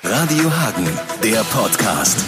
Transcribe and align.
Radio 0.00 0.50
Hagen, 0.50 0.88
der 1.22 1.44
Podcast. 1.44 2.18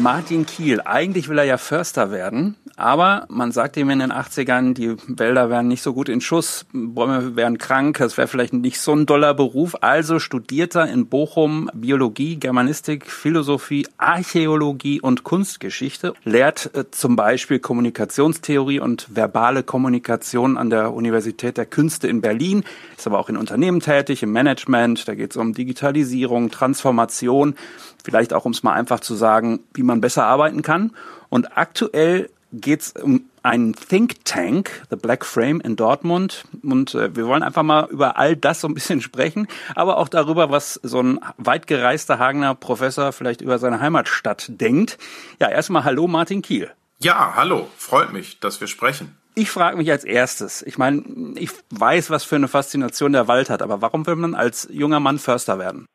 Martin 0.00 0.46
Kiel, 0.46 0.80
eigentlich 0.84 1.28
will 1.28 1.38
er 1.38 1.44
ja 1.44 1.58
Förster 1.58 2.10
werden, 2.10 2.56
aber 2.76 3.26
man 3.28 3.50
sagt 3.50 3.76
ihm 3.76 3.90
in 3.90 3.98
den 3.98 4.12
80ern, 4.12 4.72
die 4.72 4.94
Wälder 5.08 5.50
wären 5.50 5.66
nicht 5.66 5.82
so 5.82 5.92
gut 5.92 6.08
in 6.08 6.20
Schuss, 6.20 6.64
Bäume 6.72 7.34
wären 7.34 7.58
krank, 7.58 7.98
es 7.98 8.16
wäre 8.16 8.28
vielleicht 8.28 8.52
nicht 8.52 8.80
so 8.80 8.94
ein 8.94 9.04
doller 9.04 9.34
Beruf. 9.34 9.74
Also 9.80 10.20
studiert 10.20 10.76
er 10.76 10.86
in 10.86 11.08
Bochum 11.08 11.68
Biologie, 11.74 12.36
Germanistik, 12.36 13.10
Philosophie, 13.10 13.88
Archäologie 13.96 15.00
und 15.00 15.24
Kunstgeschichte, 15.24 16.14
lehrt 16.22 16.70
äh, 16.74 16.88
zum 16.92 17.16
Beispiel 17.16 17.58
Kommunikationstheorie 17.58 18.78
und 18.78 19.08
verbale 19.12 19.64
Kommunikation 19.64 20.56
an 20.56 20.70
der 20.70 20.94
Universität 20.94 21.56
der 21.56 21.66
Künste 21.66 22.06
in 22.06 22.20
Berlin, 22.20 22.62
ist 22.96 23.08
aber 23.08 23.18
auch 23.18 23.28
in 23.28 23.36
Unternehmen 23.36 23.80
tätig, 23.80 24.22
im 24.22 24.30
Management, 24.30 25.08
da 25.08 25.16
geht 25.16 25.32
es 25.32 25.36
um 25.36 25.52
Digitalisierung, 25.52 26.50
Transformation, 26.50 27.56
vielleicht 28.04 28.32
auch 28.32 28.44
um 28.44 28.52
es 28.52 28.62
mal 28.62 28.74
einfach 28.74 29.00
zu 29.00 29.16
sagen, 29.16 29.60
wie 29.74 29.82
man 29.88 30.00
besser 30.00 30.24
arbeiten 30.24 30.62
kann. 30.62 30.92
Und 31.28 31.56
aktuell 31.56 32.30
geht 32.52 32.80
es 32.80 32.92
um 32.92 33.24
einen 33.42 33.74
Think 33.74 34.24
Tank, 34.24 34.82
The 34.90 34.96
Black 34.96 35.24
Frame 35.24 35.60
in 35.60 35.76
Dortmund. 35.76 36.44
Und 36.62 36.94
äh, 36.94 37.14
wir 37.14 37.26
wollen 37.26 37.42
einfach 37.42 37.62
mal 37.62 37.88
über 37.90 38.16
all 38.16 38.36
das 38.36 38.60
so 38.60 38.68
ein 38.68 38.74
bisschen 38.74 39.00
sprechen, 39.02 39.48
aber 39.74 39.96
auch 39.96 40.08
darüber, 40.08 40.50
was 40.50 40.74
so 40.82 41.00
ein 41.02 41.20
weit 41.36 41.66
gereister 41.66 42.18
Hagener 42.18 42.54
Professor 42.54 43.12
vielleicht 43.12 43.40
über 43.40 43.58
seine 43.58 43.80
Heimatstadt 43.80 44.46
denkt. 44.48 44.98
Ja, 45.40 45.48
erstmal 45.48 45.84
hallo 45.84 46.06
Martin 46.06 46.42
Kiel. 46.42 46.70
Ja, 47.00 47.34
hallo, 47.36 47.68
freut 47.76 48.12
mich, 48.12 48.40
dass 48.40 48.60
wir 48.60 48.66
sprechen. 48.66 49.16
Ich 49.34 49.50
frage 49.50 49.76
mich 49.76 49.88
als 49.92 50.02
erstes, 50.02 50.62
ich 50.62 50.78
meine, 50.78 51.04
ich 51.36 51.50
weiß, 51.70 52.10
was 52.10 52.24
für 52.24 52.34
eine 52.34 52.48
Faszination 52.48 53.12
der 53.12 53.28
Wald 53.28 53.50
hat, 53.50 53.62
aber 53.62 53.80
warum 53.80 54.04
will 54.04 54.16
man 54.16 54.34
als 54.34 54.66
junger 54.68 54.98
Mann 54.98 55.20
Förster 55.20 55.60
werden? 55.60 55.86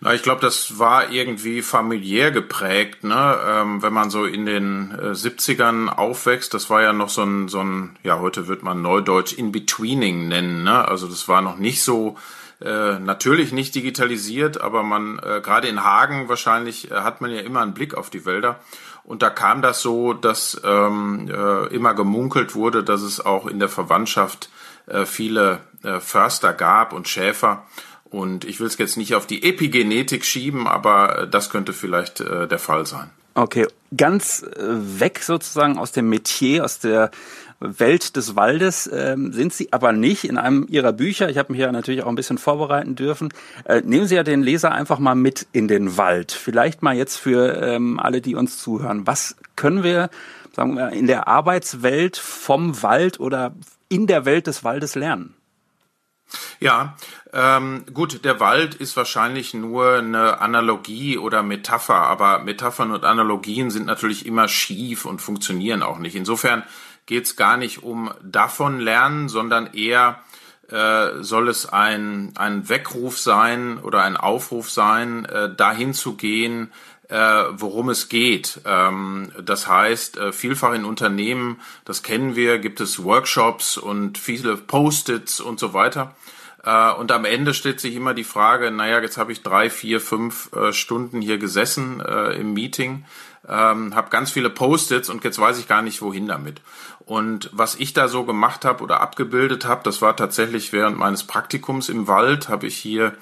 Na, 0.00 0.12
ich 0.12 0.22
glaube, 0.22 0.40
das 0.40 0.78
war 0.78 1.10
irgendwie 1.10 1.62
familiär 1.62 2.30
geprägt, 2.30 3.04
ne? 3.04 3.38
Ähm, 3.46 3.82
wenn 3.82 3.92
man 3.92 4.10
so 4.10 4.24
in 4.24 4.44
den 4.44 4.90
äh, 4.90 5.12
70ern 5.12 5.88
aufwächst, 5.88 6.52
das 6.52 6.68
war 6.68 6.82
ja 6.82 6.92
noch 6.92 7.08
so 7.08 7.22
ein, 7.22 7.48
so 7.48 7.60
ein, 7.60 7.96
ja, 8.02 8.18
heute 8.18 8.48
wird 8.48 8.62
man 8.62 8.82
Neudeutsch 8.82 9.32
In-Betweening 9.32 10.28
nennen, 10.28 10.64
ne? 10.64 10.86
Also 10.86 11.06
das 11.06 11.28
war 11.28 11.40
noch 11.40 11.56
nicht 11.56 11.82
so, 11.82 12.16
äh, 12.60 12.98
natürlich 12.98 13.52
nicht 13.52 13.74
digitalisiert, 13.74 14.60
aber 14.60 14.82
man, 14.82 15.18
äh, 15.18 15.40
gerade 15.40 15.68
in 15.68 15.84
Hagen 15.84 16.28
wahrscheinlich, 16.28 16.90
äh, 16.90 16.96
hat 16.96 17.20
man 17.20 17.30
ja 17.30 17.40
immer 17.40 17.60
einen 17.60 17.74
Blick 17.74 17.94
auf 17.94 18.10
die 18.10 18.26
Wälder. 18.26 18.60
Und 19.04 19.22
da 19.22 19.30
kam 19.30 19.60
das 19.60 19.82
so, 19.82 20.14
dass 20.14 20.60
ähm, 20.64 21.28
äh, 21.30 21.66
immer 21.74 21.94
gemunkelt 21.94 22.54
wurde, 22.54 22.82
dass 22.82 23.02
es 23.02 23.24
auch 23.24 23.46
in 23.46 23.58
der 23.58 23.68
Verwandtschaft 23.68 24.48
äh, 24.86 25.04
viele 25.04 25.60
äh, 25.82 26.00
Förster 26.00 26.52
gab 26.52 26.92
und 26.92 27.06
Schäfer. 27.08 27.64
Und 28.14 28.44
ich 28.44 28.60
will 28.60 28.68
es 28.68 28.78
jetzt 28.78 28.96
nicht 28.96 29.16
auf 29.16 29.26
die 29.26 29.42
Epigenetik 29.42 30.24
schieben, 30.24 30.68
aber 30.68 31.18
äh, 31.18 31.28
das 31.28 31.50
könnte 31.50 31.72
vielleicht 31.72 32.20
äh, 32.20 32.46
der 32.46 32.60
Fall 32.60 32.86
sein. 32.86 33.10
Okay, 33.34 33.66
ganz 33.96 34.44
äh, 34.44 35.00
weg 35.00 35.18
sozusagen 35.18 35.78
aus 35.78 35.90
dem 35.90 36.08
Metier, 36.08 36.64
aus 36.64 36.78
der 36.78 37.10
Welt 37.58 38.14
des 38.14 38.36
Waldes 38.36 38.88
ähm, 38.92 39.32
sind 39.32 39.52
Sie 39.52 39.72
aber 39.72 39.92
nicht. 39.92 40.24
In 40.24 40.38
einem 40.38 40.64
Ihrer 40.68 40.92
Bücher, 40.92 41.28
ich 41.28 41.38
habe 41.38 41.52
mich 41.52 41.60
ja 41.60 41.72
natürlich 41.72 42.04
auch 42.04 42.08
ein 42.08 42.14
bisschen 42.14 42.38
vorbereiten 42.38 42.94
dürfen, 42.94 43.34
äh, 43.64 43.82
nehmen 43.84 44.06
Sie 44.06 44.14
ja 44.14 44.22
den 44.22 44.44
Leser 44.44 44.70
einfach 44.70 45.00
mal 45.00 45.16
mit 45.16 45.48
in 45.50 45.66
den 45.66 45.96
Wald. 45.96 46.30
Vielleicht 46.30 46.82
mal 46.82 46.94
jetzt 46.94 47.16
für 47.16 47.60
ähm, 47.60 47.98
alle, 47.98 48.20
die 48.20 48.36
uns 48.36 48.58
zuhören. 48.58 49.08
Was 49.08 49.34
können 49.56 49.82
wir, 49.82 50.08
sagen 50.54 50.76
wir, 50.76 50.90
in 50.90 51.08
der 51.08 51.26
Arbeitswelt 51.26 52.16
vom 52.16 52.80
Wald 52.80 53.18
oder 53.18 53.54
in 53.88 54.06
der 54.06 54.24
Welt 54.24 54.46
des 54.46 54.62
Waldes 54.62 54.94
lernen? 54.94 55.34
Ja, 56.60 56.96
ähm, 57.32 57.84
gut, 57.92 58.24
der 58.24 58.40
Wald 58.40 58.74
ist 58.74 58.96
wahrscheinlich 58.96 59.54
nur 59.54 59.98
eine 59.98 60.40
Analogie 60.40 61.18
oder 61.18 61.42
Metapher, 61.42 61.96
aber 61.96 62.38
Metaphern 62.40 62.90
und 62.90 63.04
Analogien 63.04 63.70
sind 63.70 63.86
natürlich 63.86 64.26
immer 64.26 64.48
schief 64.48 65.04
und 65.04 65.20
funktionieren 65.20 65.82
auch 65.82 65.98
nicht. 65.98 66.14
Insofern 66.14 66.62
geht 67.06 67.24
es 67.24 67.36
gar 67.36 67.56
nicht 67.56 67.82
um 67.82 68.12
davon 68.22 68.80
lernen, 68.80 69.28
sondern 69.28 69.72
eher 69.74 70.20
äh, 70.70 71.22
soll 71.22 71.48
es 71.48 71.66
ein, 71.66 72.32
ein 72.36 72.68
Weckruf 72.68 73.18
sein 73.18 73.78
oder 73.78 74.02
ein 74.02 74.16
Aufruf 74.16 74.70
sein, 74.70 75.24
äh, 75.26 75.54
dahin 75.54 75.92
zu 75.92 76.16
gehen, 76.16 76.72
äh, 77.08 77.44
worum 77.52 77.88
es 77.90 78.08
geht. 78.08 78.60
Ähm, 78.64 79.32
das 79.42 79.68
heißt, 79.68 80.16
äh, 80.16 80.32
vielfach 80.32 80.72
in 80.74 80.84
Unternehmen, 80.84 81.60
das 81.84 82.02
kennen 82.02 82.36
wir, 82.36 82.58
gibt 82.58 82.80
es 82.80 83.02
Workshops 83.02 83.76
und 83.76 84.18
viele 84.18 84.56
Post-its 84.56 85.40
und 85.40 85.58
so 85.58 85.74
weiter. 85.74 86.14
Äh, 86.64 86.92
und 86.92 87.12
am 87.12 87.24
Ende 87.24 87.54
stellt 87.54 87.80
sich 87.80 87.94
immer 87.94 88.14
die 88.14 88.24
Frage, 88.24 88.70
naja, 88.70 89.00
jetzt 89.00 89.18
habe 89.18 89.32
ich 89.32 89.42
drei, 89.42 89.70
vier, 89.70 90.00
fünf 90.00 90.50
äh, 90.54 90.72
Stunden 90.72 91.20
hier 91.20 91.38
gesessen 91.38 92.00
äh, 92.00 92.32
im 92.32 92.54
Meeting, 92.54 93.04
ähm, 93.46 93.94
habe 93.94 94.08
ganz 94.08 94.30
viele 94.30 94.48
Post-its 94.48 95.10
und 95.10 95.22
jetzt 95.24 95.38
weiß 95.38 95.58
ich 95.58 95.68
gar 95.68 95.82
nicht, 95.82 96.00
wohin 96.00 96.26
damit. 96.26 96.62
Und 97.06 97.50
was 97.52 97.74
ich 97.74 97.92
da 97.92 98.08
so 98.08 98.24
gemacht 98.24 98.64
habe 98.64 98.82
oder 98.82 99.02
abgebildet 99.02 99.66
habe, 99.66 99.82
das 99.84 100.00
war 100.00 100.16
tatsächlich 100.16 100.72
während 100.72 100.98
meines 100.98 101.24
Praktikums 101.24 101.90
im 101.90 102.08
Wald, 102.08 102.48
habe 102.48 102.66
ich 102.66 102.76
hier 102.76 103.12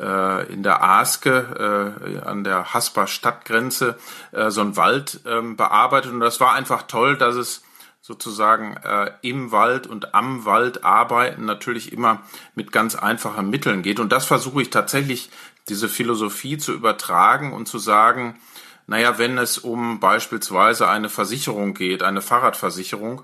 äh, 0.00 0.52
in 0.52 0.62
der 0.62 0.82
Aske 0.82 1.94
äh, 2.04 2.26
an 2.26 2.44
der 2.44 2.74
Hasper 2.74 3.06
Stadtgrenze 3.06 3.98
äh, 4.32 4.50
so 4.50 4.60
einen 4.60 4.76
Wald 4.76 5.20
ähm, 5.26 5.56
bearbeitet. 5.56 6.12
Und 6.12 6.20
das 6.20 6.40
war 6.40 6.54
einfach 6.54 6.82
toll, 6.82 7.16
dass 7.16 7.36
es 7.36 7.62
sozusagen 8.06 8.76
äh, 8.84 9.10
im 9.22 9.50
Wald 9.50 9.88
und 9.88 10.14
am 10.14 10.44
Wald 10.44 10.84
arbeiten 10.84 11.44
natürlich 11.44 11.92
immer 11.92 12.22
mit 12.54 12.70
ganz 12.70 12.94
einfachen 12.94 13.50
Mitteln 13.50 13.82
geht. 13.82 13.98
Und 13.98 14.12
das 14.12 14.26
versuche 14.26 14.62
ich 14.62 14.70
tatsächlich, 14.70 15.30
diese 15.68 15.88
Philosophie 15.88 16.58
zu 16.58 16.72
übertragen 16.72 17.52
und 17.52 17.66
zu 17.66 17.78
sagen, 17.78 18.38
naja, 18.86 19.18
wenn 19.18 19.36
es 19.36 19.58
um 19.58 19.98
beispielsweise 19.98 20.88
eine 20.88 21.08
Versicherung 21.08 21.74
geht, 21.74 22.04
eine 22.04 22.22
Fahrradversicherung, 22.22 23.22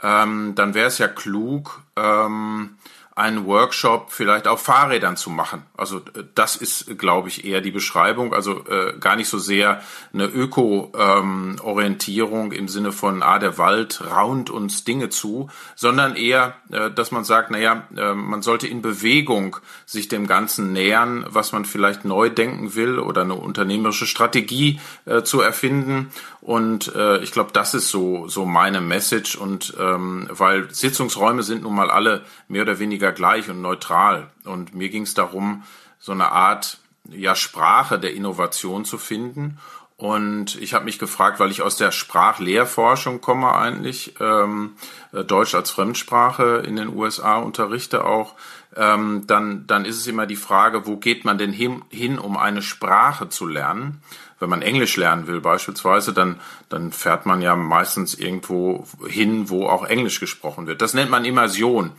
ähm, 0.00 0.54
dann 0.54 0.74
wäre 0.74 0.86
es 0.86 0.98
ja 0.98 1.08
klug, 1.08 1.82
ähm, 1.96 2.76
einen 3.16 3.46
Workshop 3.46 4.10
vielleicht 4.10 4.48
auf 4.48 4.62
Fahrrädern 4.62 5.16
zu 5.16 5.30
machen. 5.30 5.62
Also 5.76 5.98
äh, 5.98 6.24
das 6.34 6.56
ist, 6.56 6.98
glaube 6.98 7.28
ich, 7.28 7.44
eher 7.44 7.60
die 7.60 7.70
Beschreibung. 7.70 8.34
Also 8.34 8.66
äh, 8.66 8.94
gar 8.98 9.14
nicht 9.14 9.28
so 9.28 9.38
sehr 9.38 9.82
eine 10.12 10.26
Öko-Orientierung 10.26 12.50
ähm, 12.52 12.58
im 12.58 12.66
Sinne 12.66 12.90
von, 12.90 13.22
ah, 13.22 13.38
der 13.38 13.56
Wald 13.56 14.02
raunt 14.10 14.50
uns 14.50 14.82
Dinge 14.82 15.10
zu, 15.10 15.48
sondern 15.76 16.16
eher, 16.16 16.56
äh, 16.72 16.90
dass 16.90 17.12
man 17.12 17.22
sagt, 17.22 17.52
naja, 17.52 17.86
äh, 17.96 18.14
man 18.14 18.42
sollte 18.42 18.66
in 18.66 18.82
Bewegung 18.82 19.58
sich 19.86 20.08
dem 20.08 20.26
Ganzen 20.26 20.72
nähern, 20.72 21.24
was 21.28 21.52
man 21.52 21.64
vielleicht 21.64 22.04
neu 22.04 22.30
denken 22.30 22.74
will 22.74 22.98
oder 22.98 23.22
eine 23.22 23.34
unternehmerische 23.34 24.06
Strategie 24.06 24.80
äh, 25.04 25.22
zu 25.22 25.40
erfinden. 25.40 26.10
Und 26.40 26.92
äh, 26.94 27.20
ich 27.20 27.30
glaube, 27.32 27.52
das 27.54 27.72
ist 27.72 27.88
so, 27.88 28.28
so 28.28 28.44
meine 28.44 28.82
Message. 28.82 29.36
Und 29.36 29.72
ähm, 29.80 30.28
weil 30.30 30.68
Sitzungsräume 30.74 31.42
sind 31.42 31.62
nun 31.62 31.74
mal 31.74 31.90
alle 31.90 32.22
mehr 32.48 32.62
oder 32.62 32.78
weniger 32.78 33.03
weniger 33.04 33.12
gleich 33.12 33.50
und 33.50 33.60
neutral. 33.60 34.30
Und 34.44 34.74
mir 34.74 34.88
ging 34.88 35.02
es 35.02 35.14
darum, 35.14 35.62
so 35.98 36.12
eine 36.12 36.32
Art 36.32 36.78
ja, 37.10 37.34
Sprache 37.34 37.98
der 37.98 38.14
Innovation 38.14 38.84
zu 38.84 38.96
finden. 38.98 39.58
Und 39.96 40.60
ich 40.60 40.74
habe 40.74 40.86
mich 40.86 40.98
gefragt, 40.98 41.38
weil 41.38 41.50
ich 41.50 41.62
aus 41.62 41.76
der 41.76 41.92
Sprachlehrforschung 41.92 43.20
komme 43.20 43.52
eigentlich, 43.54 44.14
ähm, 44.20 44.72
äh, 45.12 45.22
Deutsch 45.22 45.54
als 45.54 45.70
Fremdsprache 45.70 46.62
in 46.66 46.76
den 46.76 46.88
USA 46.88 47.36
unterrichte 47.36 48.04
auch, 48.04 48.34
ähm, 48.74 49.24
dann, 49.26 49.66
dann 49.66 49.84
ist 49.84 49.98
es 49.98 50.06
immer 50.06 50.26
die 50.26 50.36
Frage, 50.36 50.86
wo 50.86 50.96
geht 50.96 51.24
man 51.24 51.38
denn 51.38 51.52
hin, 51.52 51.82
hin, 51.90 52.18
um 52.18 52.36
eine 52.36 52.62
Sprache 52.62 53.28
zu 53.28 53.46
lernen? 53.46 54.02
Wenn 54.38 54.50
man 54.50 54.62
Englisch 54.62 54.96
lernen 54.96 55.26
will 55.26 55.40
beispielsweise, 55.40 56.12
dann, 56.12 56.40
dann 56.68 56.92
fährt 56.92 57.26
man 57.26 57.40
ja 57.40 57.56
meistens 57.56 58.14
irgendwo 58.14 58.86
hin, 59.06 59.48
wo 59.48 59.66
auch 59.66 59.84
Englisch 59.84 60.20
gesprochen 60.20 60.66
wird. 60.66 60.82
Das 60.82 60.94
nennt 60.94 61.10
man 61.10 61.24
Immersion. 61.24 61.92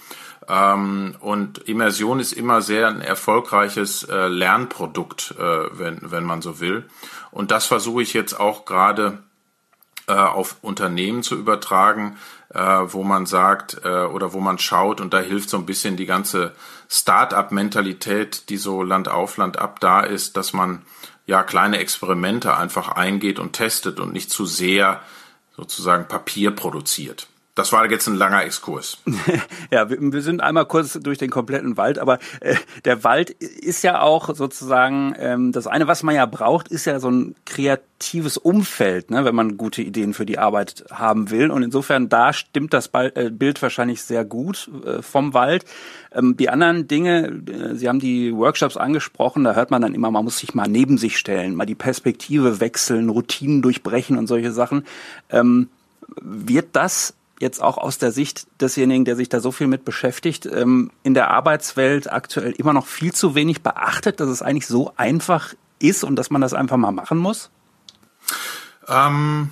Ähm, 0.47 1.15
und 1.19 1.59
Immersion 1.59 2.19
ist 2.19 2.33
immer 2.33 2.61
sehr 2.61 2.87
ein 2.87 3.01
erfolgreiches 3.01 4.03
äh, 4.03 4.27
Lernprodukt, 4.27 5.35
äh, 5.39 5.79
wenn, 5.79 5.99
wenn 6.01 6.23
man 6.23 6.41
so 6.41 6.59
will. 6.59 6.85
Und 7.31 7.51
das 7.51 7.65
versuche 7.65 8.03
ich 8.03 8.13
jetzt 8.13 8.39
auch 8.39 8.65
gerade 8.65 9.19
äh, 10.07 10.13
auf 10.13 10.57
Unternehmen 10.61 11.23
zu 11.23 11.35
übertragen, 11.35 12.17
äh, 12.53 12.59
wo 12.59 13.03
man 13.03 13.25
sagt 13.25 13.81
äh, 13.83 14.03
oder 14.03 14.33
wo 14.33 14.39
man 14.39 14.59
schaut 14.59 15.01
und 15.01 15.13
da 15.13 15.19
hilft 15.19 15.49
so 15.49 15.57
ein 15.57 15.65
bisschen 15.65 15.97
die 15.97 16.05
ganze 16.05 16.53
Start-up-Mentalität, 16.89 18.49
die 18.49 18.57
so 18.57 18.83
Land 18.83 19.09
auf 19.09 19.38
Land 19.38 19.57
ab 19.57 19.79
da 19.79 20.01
ist, 20.01 20.38
dass 20.38 20.53
man 20.53 20.83
ja 21.25 21.44
kleine 21.44 21.77
Experimente 21.77 22.56
einfach 22.56 22.89
eingeht 22.89 23.39
und 23.39 23.54
testet 23.54 24.00
und 24.00 24.13
nicht 24.13 24.30
zu 24.30 24.45
sehr 24.45 25.01
sozusagen 25.56 26.07
Papier 26.07 26.51
produziert. 26.51 27.27
Das 27.55 27.71
war 27.71 27.89
jetzt 27.89 28.05
ein 28.07 28.15
langer 28.15 28.43
Exkurs. 28.43 28.97
ja, 29.71 29.89
wir, 29.89 29.97
wir, 29.99 30.21
sind 30.21 30.41
einmal 30.41 30.65
kurz 30.65 30.99
durch 31.01 31.17
den 31.17 31.29
kompletten 31.29 31.77
Wald, 31.77 31.99
aber 31.99 32.19
äh, 32.41 32.55
der 32.83 33.05
Wald 33.05 33.29
ist 33.29 33.81
ja 33.81 34.01
auch 34.01 34.35
sozusagen 34.35 35.15
ähm, 35.17 35.53
das 35.53 35.65
eine, 35.65 35.87
was 35.87 36.03
man 36.03 36.15
ja 36.15 36.25
braucht, 36.25 36.67
ist 36.67 36.83
ja 36.83 36.99
so 36.99 37.09
ein 37.09 37.33
kreatives 37.45 38.35
Umfeld, 38.35 39.09
ne, 39.09 39.23
wenn 39.23 39.35
man 39.35 39.55
gute 39.55 39.81
Ideen 39.81 40.13
für 40.13 40.25
die 40.25 40.37
Arbeit 40.37 40.83
haben 40.91 41.31
will. 41.31 41.49
Und 41.49 41.63
insofern 41.63 42.09
da 42.09 42.33
stimmt 42.33 42.73
das 42.73 42.89
äh, 42.91 43.29
Bild 43.31 43.61
wahrscheinlich 43.61 44.01
sehr 44.01 44.25
gut 44.25 44.69
äh, 44.85 45.01
vom 45.01 45.33
Wald. 45.33 45.63
Ähm, 46.11 46.35
die 46.35 46.49
anderen 46.49 46.89
Dinge, 46.89 47.41
äh, 47.49 47.75
Sie 47.75 47.87
haben 47.87 47.99
die 47.99 48.35
Workshops 48.35 48.75
angesprochen, 48.75 49.45
da 49.45 49.53
hört 49.53 49.71
man 49.71 49.81
dann 49.81 49.95
immer, 49.95 50.11
man 50.11 50.25
muss 50.25 50.39
sich 50.39 50.55
mal 50.55 50.67
neben 50.67 50.97
sich 50.97 51.17
stellen, 51.17 51.55
mal 51.55 51.65
die 51.65 51.75
Perspektive 51.75 52.59
wechseln, 52.59 53.07
Routinen 53.07 53.61
durchbrechen 53.61 54.17
und 54.17 54.27
solche 54.27 54.51
Sachen. 54.51 54.83
Ähm, 55.29 55.69
wird 56.21 56.67
das 56.73 57.13
jetzt 57.39 57.61
auch 57.61 57.77
aus 57.77 57.97
der 57.97 58.11
Sicht 58.11 58.47
desjenigen, 58.61 59.05
der 59.05 59.15
sich 59.15 59.29
da 59.29 59.39
so 59.39 59.51
viel 59.51 59.67
mit 59.67 59.85
beschäftigt, 59.85 60.45
ähm, 60.45 60.91
in 61.03 61.13
der 61.13 61.31
Arbeitswelt 61.31 62.11
aktuell 62.11 62.51
immer 62.51 62.73
noch 62.73 62.87
viel 62.87 63.13
zu 63.13 63.35
wenig 63.35 63.61
beachtet, 63.61 64.19
dass 64.19 64.29
es 64.29 64.41
eigentlich 64.41 64.67
so 64.67 64.93
einfach 64.95 65.53
ist 65.79 66.03
und 66.03 66.15
dass 66.15 66.29
man 66.29 66.41
das 66.41 66.53
einfach 66.53 66.77
mal 66.77 66.91
machen 66.91 67.17
muss? 67.17 67.49
Ähm, 68.87 69.49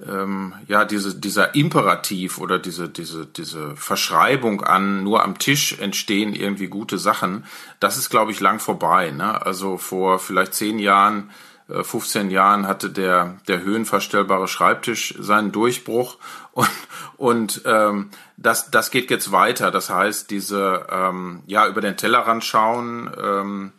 ähm, 0.07 0.53
ja, 0.67 0.85
diese, 0.85 1.15
dieser 1.15 1.55
Imperativ 1.55 2.39
oder 2.39 2.59
diese, 2.59 2.89
diese, 2.89 3.25
diese 3.25 3.75
Verschreibung 3.75 4.61
an, 4.61 5.03
nur 5.03 5.23
am 5.23 5.37
Tisch 5.37 5.77
entstehen 5.79 6.33
irgendwie 6.33 6.67
gute 6.67 6.97
Sachen, 6.97 7.45
das 7.79 7.97
ist, 7.97 8.09
glaube 8.09 8.31
ich, 8.31 8.39
lang 8.39 8.59
vorbei. 8.59 9.11
Ne? 9.11 9.45
Also 9.45 9.77
vor 9.77 10.19
vielleicht 10.19 10.53
zehn 10.53 10.79
Jahren 10.79 11.29
15 11.67 12.29
äh, 12.29 12.33
Jahren 12.33 12.67
hatte 12.67 12.89
der, 12.89 13.37
der 13.47 13.61
höhenverstellbare 13.61 14.47
Schreibtisch 14.47 15.15
seinen 15.19 15.51
Durchbruch 15.51 16.17
und, 16.51 16.69
und 17.17 17.61
ähm, 17.65 18.09
das, 18.37 18.71
das 18.71 18.91
geht 18.91 19.09
jetzt 19.09 19.31
weiter. 19.31 19.71
Das 19.71 19.89
heißt, 19.89 20.29
diese 20.31 20.87
ähm, 20.89 21.43
ja 21.45 21.67
über 21.67 21.81
den 21.81 21.97
Tellerrand 21.97 22.43
schauen 22.43 23.11
ähm, 23.21 23.71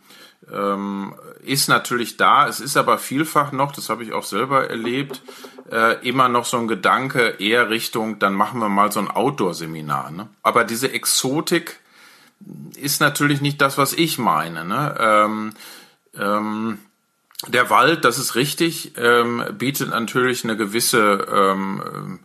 ähm, 0.51 1.15
ist 1.43 1.69
natürlich 1.69 2.17
da. 2.17 2.49
Es 2.49 2.61
ist 2.61 2.77
aber 2.77 2.99
vielfach 2.99 3.53
noch, 3.53 3.73
das 3.73 3.89
habe 3.89 4.03
ich 4.05 4.13
auch 4.13 4.25
selber 4.25 4.71
erlebt, 4.71 5.23
äh, 5.71 6.07
immer 6.07 6.29
noch 6.29 6.45
so 6.45 6.59
ein 6.59 6.69
Gedanke 6.69 7.37
eher 7.39 7.71
Richtung, 7.71 8.19
dann 8.19 8.35
machen 8.35 8.61
wir 8.61 8.69
mal 8.69 8.93
so 8.93 9.01
ein 9.01 9.11
Outdoor-Seminar. 9.11 10.11
Ne? 10.11 10.29
Aber 10.43 10.65
diese 10.65 10.93
Exotik 10.93 11.81
ist 12.77 13.01
natürlich 13.01 13.41
nicht 13.41 13.61
das, 13.61 13.79
was 13.79 13.93
ich 13.93 14.19
meine. 14.19 14.65
Ne? 14.65 14.95
Ähm, 14.99 15.55
ähm, 16.19 16.79
der 17.49 17.71
Wald, 17.71 18.05
das 18.05 18.19
ist 18.19 18.35
richtig, 18.35 18.93
ähm, 18.97 19.45
bietet 19.59 19.91
natürlich 19.91 20.45
eine 20.45 20.57
gewisse 20.57 21.27
ähm, 21.33 22.21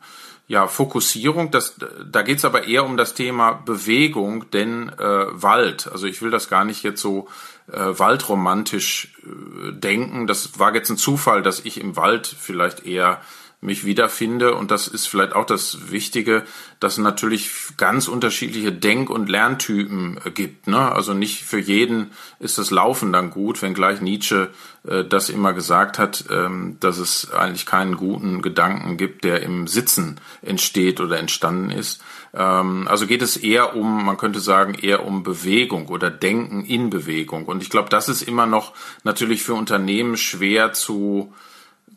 ja, 0.47 0.67
Fokussierung. 0.67 1.51
Das, 1.51 1.75
da 2.05 2.21
geht's 2.21 2.45
aber 2.45 2.65
eher 2.65 2.85
um 2.85 2.97
das 2.97 3.13
Thema 3.13 3.51
Bewegung, 3.51 4.49
denn 4.51 4.89
äh, 4.89 5.25
Wald. 5.31 5.89
Also 5.91 6.07
ich 6.07 6.21
will 6.21 6.31
das 6.31 6.49
gar 6.49 6.63
nicht 6.63 6.83
jetzt 6.83 7.01
so 7.01 7.27
äh, 7.71 7.77
waldromantisch 7.77 9.13
äh, 9.23 9.73
denken. 9.73 10.27
Das 10.27 10.57
war 10.57 10.73
jetzt 10.73 10.89
ein 10.89 10.97
Zufall, 10.97 11.41
dass 11.41 11.65
ich 11.65 11.81
im 11.81 11.95
Wald 11.95 12.27
vielleicht 12.27 12.85
eher 12.85 13.21
mich 13.59 13.85
wiederfinde. 13.85 14.53
Und 14.53 14.69
das 14.69 14.87
ist 14.87 15.07
vielleicht 15.07 15.33
auch 15.33 15.45
das 15.45 15.91
Wichtige, 15.91 16.43
dass 16.79 16.99
natürlich 16.99 17.49
ganz 17.77 18.07
unterschiedliche 18.07 18.71
Denk- 18.71 19.09
und 19.09 19.29
Lerntypen 19.29 20.19
äh, 20.23 20.31
gibt. 20.31 20.67
Ne? 20.67 20.91
Also 20.91 21.13
nicht 21.13 21.43
für 21.43 21.59
jeden 21.59 22.11
ist 22.39 22.59
das 22.59 22.69
Laufen 22.69 23.11
dann 23.11 23.31
gut, 23.31 23.61
wenngleich 23.63 23.99
Nietzsche 23.99 24.51
äh, 24.87 25.03
das 25.03 25.29
immer 25.29 25.53
gesagt 25.53 25.97
hat, 25.97 26.25
ähm, 26.29 26.77
dass 26.79 26.99
es 26.99 27.31
eigentlich 27.31 27.65
keinen 27.65 27.97
guten 27.97 28.43
Gedanken 28.43 28.95
gibt, 28.97 29.23
der 29.23 29.41
im 29.41 29.67
Sitzen 29.67 30.19
entsteht 30.43 31.01
oder 31.01 31.17
entstanden 31.17 31.71
ist. 31.71 32.03
Ähm, 32.35 32.87
also 32.87 33.07
geht 33.07 33.23
es 33.23 33.37
eher 33.37 33.75
um, 33.75 34.05
man 34.05 34.17
könnte 34.17 34.39
sagen, 34.39 34.75
eher 34.75 35.03
um 35.03 35.23
Bewegung 35.23 35.87
oder 35.87 36.11
Denken 36.11 36.63
in 36.63 36.91
Bewegung. 36.91 37.45
Und 37.45 37.63
ich 37.63 37.71
glaube, 37.71 37.89
das 37.89 38.07
ist 38.07 38.21
immer 38.21 38.45
noch 38.45 38.73
natürlich 39.03 39.41
für 39.41 39.55
Unternehmen 39.55 40.15
schwer 40.15 40.73
zu 40.73 41.33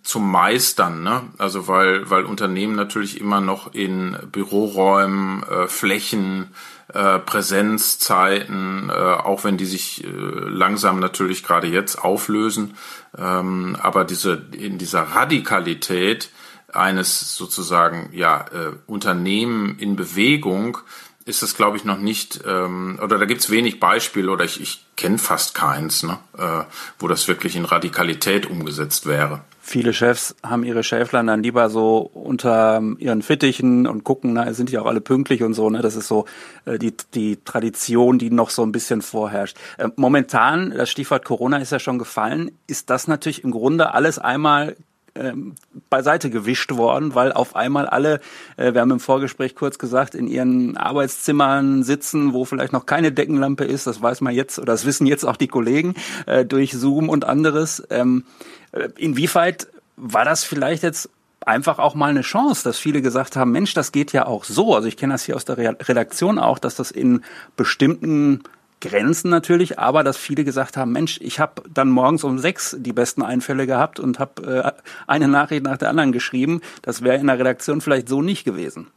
zu 0.02 0.18
meistern, 0.18 1.02
ne? 1.02 1.22
Also 1.38 1.68
weil 1.68 2.08
weil 2.08 2.24
Unternehmen 2.24 2.74
natürlich 2.74 3.20
immer 3.20 3.40
noch 3.40 3.74
in 3.74 4.16
Büroräumen, 4.32 5.42
äh, 5.42 5.66
Flächen, 5.66 6.54
äh, 6.92 7.18
Präsenzzeiten, 7.18 8.90
äh, 8.90 8.92
auch 8.92 9.44
wenn 9.44 9.56
die 9.56 9.66
sich 9.66 10.04
äh, 10.04 10.08
langsam 10.08 11.00
natürlich 11.00 11.44
gerade 11.44 11.66
jetzt 11.66 11.96
auflösen, 11.96 12.76
ähm, 13.16 13.76
aber 13.80 14.04
diese 14.04 14.42
in 14.52 14.78
dieser 14.78 15.02
Radikalität 15.02 16.30
eines 16.72 17.36
sozusagen 17.36 18.10
ja 18.12 18.46
äh, 18.52 18.72
Unternehmen 18.86 19.78
in 19.78 19.96
Bewegung 19.96 20.78
ist 21.24 21.42
es, 21.42 21.56
glaube 21.56 21.76
ich, 21.76 21.84
noch 21.84 21.98
nicht, 21.98 22.40
ähm, 22.46 22.98
oder 23.02 23.18
da 23.18 23.24
gibt 23.24 23.40
es 23.40 23.50
wenig 23.50 23.80
Beispiele, 23.80 24.30
oder 24.30 24.44
ich, 24.44 24.60
ich 24.60 24.84
kenne 24.96 25.18
fast 25.18 25.54
keins, 25.54 26.02
ne, 26.02 26.18
äh, 26.36 26.64
wo 26.98 27.08
das 27.08 27.28
wirklich 27.28 27.56
in 27.56 27.64
Radikalität 27.64 28.46
umgesetzt 28.46 29.06
wäre 29.06 29.42
viele 29.70 29.92
Chefs 29.92 30.34
haben 30.42 30.64
ihre 30.64 30.82
Schäflein 30.82 31.28
dann 31.28 31.42
lieber 31.42 31.70
so 31.70 31.98
unter 31.98 32.82
ihren 32.98 33.22
Fittichen 33.22 33.86
und 33.86 34.02
gucken, 34.04 34.32
na, 34.32 34.52
sind 34.52 34.70
die 34.70 34.78
auch 34.78 34.86
alle 34.86 35.00
pünktlich 35.00 35.42
und 35.42 35.54
so, 35.54 35.70
ne? 35.70 35.80
Das 35.80 35.94
ist 35.94 36.08
so 36.08 36.24
äh, 36.64 36.78
die, 36.78 36.92
die 37.14 37.38
Tradition, 37.44 38.18
die 38.18 38.30
noch 38.30 38.50
so 38.50 38.62
ein 38.62 38.72
bisschen 38.72 39.00
vorherrscht. 39.00 39.56
Äh, 39.78 39.88
momentan, 39.96 40.70
das 40.70 40.90
Stichwort 40.90 41.24
Corona 41.24 41.58
ist 41.58 41.72
ja 41.72 41.78
schon 41.78 41.98
gefallen, 41.98 42.50
ist 42.66 42.90
das 42.90 43.06
natürlich 43.06 43.44
im 43.44 43.52
Grunde 43.52 43.94
alles 43.94 44.18
einmal 44.18 44.76
ähm, 45.20 45.54
beiseite 45.88 46.30
gewischt 46.30 46.72
worden, 46.72 47.14
weil 47.14 47.32
auf 47.32 47.54
einmal 47.54 47.86
alle, 47.86 48.20
äh, 48.56 48.72
wir 48.74 48.80
haben 48.80 48.90
im 48.90 49.00
Vorgespräch 49.00 49.54
kurz 49.54 49.78
gesagt, 49.78 50.14
in 50.14 50.26
ihren 50.26 50.76
Arbeitszimmern 50.76 51.82
sitzen, 51.82 52.32
wo 52.32 52.44
vielleicht 52.44 52.72
noch 52.72 52.86
keine 52.86 53.12
Deckenlampe 53.12 53.64
ist. 53.64 53.86
Das 53.86 54.00
weiß 54.00 54.20
man 54.22 54.34
jetzt 54.34 54.58
oder 54.58 54.72
das 54.72 54.84
wissen 54.84 55.06
jetzt 55.06 55.24
auch 55.24 55.36
die 55.36 55.48
Kollegen 55.48 55.94
äh, 56.26 56.44
durch 56.44 56.72
Zoom 56.72 57.08
und 57.08 57.24
anderes. 57.24 57.82
Ähm, 57.90 58.24
äh, 58.72 58.88
inwieweit 58.96 59.68
war 59.96 60.24
das 60.24 60.44
vielleicht 60.44 60.82
jetzt 60.82 61.10
einfach 61.44 61.78
auch 61.78 61.94
mal 61.94 62.10
eine 62.10 62.22
Chance, 62.22 62.64
dass 62.64 62.78
viele 62.78 63.02
gesagt 63.02 63.36
haben, 63.36 63.52
Mensch, 63.52 63.74
das 63.74 63.92
geht 63.92 64.12
ja 64.12 64.26
auch 64.26 64.44
so. 64.44 64.74
Also 64.74 64.88
ich 64.88 64.96
kenne 64.96 65.14
das 65.14 65.24
hier 65.24 65.36
aus 65.36 65.44
der 65.44 65.58
Redaktion 65.58 66.38
auch, 66.38 66.58
dass 66.58 66.76
das 66.76 66.90
in 66.90 67.22
bestimmten 67.56 68.42
Grenzen 68.80 69.30
natürlich, 69.30 69.78
aber 69.78 70.02
dass 70.02 70.16
viele 70.16 70.44
gesagt 70.44 70.76
haben, 70.76 70.92
Mensch, 70.92 71.18
ich 71.22 71.38
habe 71.38 71.62
dann 71.68 71.90
morgens 71.90 72.24
um 72.24 72.38
sechs 72.38 72.76
die 72.78 72.92
besten 72.92 73.22
Einfälle 73.22 73.66
gehabt 73.66 74.00
und 74.00 74.18
habe 74.18 74.42
äh, 74.76 74.82
eine 75.06 75.28
Nachricht 75.28 75.64
nach 75.64 75.76
der 75.76 75.90
anderen 75.90 76.12
geschrieben. 76.12 76.60
Das 76.82 77.02
wäre 77.02 77.16
in 77.16 77.26
der 77.26 77.38
Redaktion 77.38 77.80
vielleicht 77.80 78.08
so 78.08 78.22
nicht 78.22 78.44
gewesen. 78.44 78.88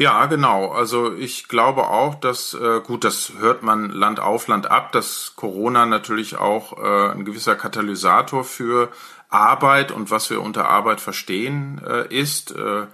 Ja, 0.00 0.24
genau. 0.26 0.70
Also 0.70 1.14
ich 1.14 1.46
glaube 1.48 1.88
auch, 1.88 2.14
dass, 2.14 2.54
äh, 2.54 2.80
gut, 2.80 3.04
das 3.04 3.32
hört 3.38 3.62
man 3.62 3.90
Land 3.90 4.18
auf, 4.18 4.48
Land 4.48 4.70
ab, 4.70 4.92
dass 4.92 5.34
Corona 5.36 5.84
natürlich 5.84 6.38
auch 6.38 6.78
äh, 6.78 7.12
ein 7.12 7.26
gewisser 7.26 7.54
Katalysator 7.54 8.44
für 8.44 8.88
Arbeit 9.28 9.92
und 9.92 10.10
was 10.10 10.30
wir 10.30 10.40
unter 10.40 10.68
Arbeit 10.70 11.02
verstehen 11.02 11.82
äh, 11.86 12.06
ist. 12.08 12.52
Äh, 12.52 12.86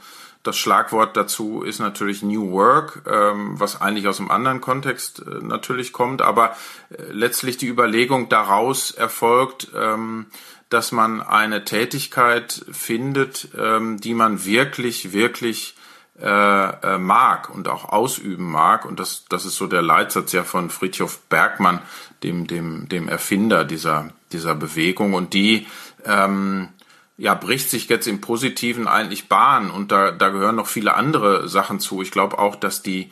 das 0.47 0.57
Schlagwort 0.57 1.17
dazu 1.17 1.63
ist 1.63 1.81
natürlich 1.81 2.23
New 2.23 2.53
Work, 2.53 3.03
ähm, 3.11 3.59
was 3.59 3.81
eigentlich 3.81 4.07
aus 4.07 4.21
einem 4.21 4.31
anderen 4.31 4.61
Kontext 4.61 5.21
äh, 5.21 5.45
natürlich 5.45 5.93
kommt, 5.93 6.23
aber 6.23 6.57
äh, 6.91 7.03
letztlich 7.11 7.57
die 7.57 7.69
Überlegung 7.69 8.29
daraus 8.29 8.91
erfolgt, 8.91 9.69
ähm, 9.75 10.27
dass 10.69 10.93
man 10.93 11.23
eine 11.23 11.65
Tätigkeit 11.65 12.65
findet, 12.71 13.49
ähm, 13.57 14.01
die 14.01 14.15
man 14.15 14.45
wirklich, 14.45 15.13
wirklich 15.13 15.77
äh, 16.21 16.25
äh, 16.27 16.99
mag 16.99 17.51
und 17.51 17.69
auch 17.69 17.85
ausüben 17.91 18.51
mag. 18.51 18.85
Und 18.85 18.99
das, 18.99 19.27
das 19.29 19.45
ist 19.45 19.57
so 19.57 19.67
der 19.67 19.83
Leitsatz 19.83 20.33
ja 20.33 20.45
von 20.45 20.71
Friedhof 20.71 21.21
Bergmann, 21.29 21.83
dem, 22.23 22.47
dem, 22.47 22.89
dem 22.89 23.09
Erfinder 23.09 23.65
dieser, 23.65 24.09
dieser 24.33 24.55
Bewegung. 24.55 25.13
Und 25.13 25.35
die 25.35 25.67
ähm, 26.05 26.71
ja, 27.19 27.35
bricht 27.35 27.71
sich 27.71 27.89
jetzt 27.89 28.07
im 28.07 28.21
Positiven 28.21 28.89
eigentlich 28.89 29.29
Bahn 29.29 29.71
und 29.71 29.91
da, 29.91 30.11
da 30.11 30.29
gehören 30.29 30.57
noch 30.57 30.67
viele 30.67 30.95
andere 30.95 31.49
Sachen 31.49 31.81
zu. 31.81 32.03
Ich 32.03 32.11
glaube 32.11 32.39
auch, 32.39 32.57
dass 32.57 32.83
die 32.83 33.11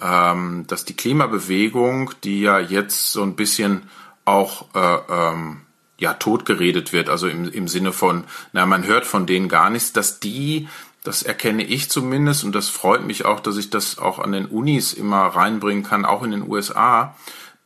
ähm, 0.00 0.64
dass 0.68 0.84
die 0.84 0.94
Klimabewegung, 0.94 2.12
die 2.22 2.42
ja 2.42 2.58
jetzt 2.58 3.12
so 3.12 3.22
ein 3.22 3.36
bisschen 3.36 3.88
auch 4.24 4.66
äh, 4.74 4.98
ähm, 5.08 5.62
ja 5.98 6.14
totgeredet 6.14 6.92
wird, 6.92 7.08
also 7.08 7.26
im, 7.26 7.48
im 7.50 7.66
Sinne 7.68 7.92
von, 7.92 8.24
na 8.52 8.66
man 8.66 8.84
hört 8.84 9.06
von 9.06 9.26
denen 9.26 9.48
gar 9.48 9.70
nichts, 9.70 9.92
dass 9.92 10.20
die 10.20 10.68
das 11.04 11.22
erkenne 11.22 11.64
ich 11.64 11.88
zumindest 11.88 12.44
und 12.44 12.54
das 12.54 12.68
freut 12.68 13.04
mich 13.04 13.24
auch, 13.24 13.40
dass 13.40 13.56
ich 13.56 13.70
das 13.70 13.98
auch 13.98 14.18
an 14.18 14.32
den 14.32 14.46
Unis 14.46 14.92
immer 14.92 15.22
reinbringen 15.22 15.82
kann, 15.82 16.04
auch 16.04 16.22
in 16.22 16.32
den 16.32 16.46
USA, 16.46 17.16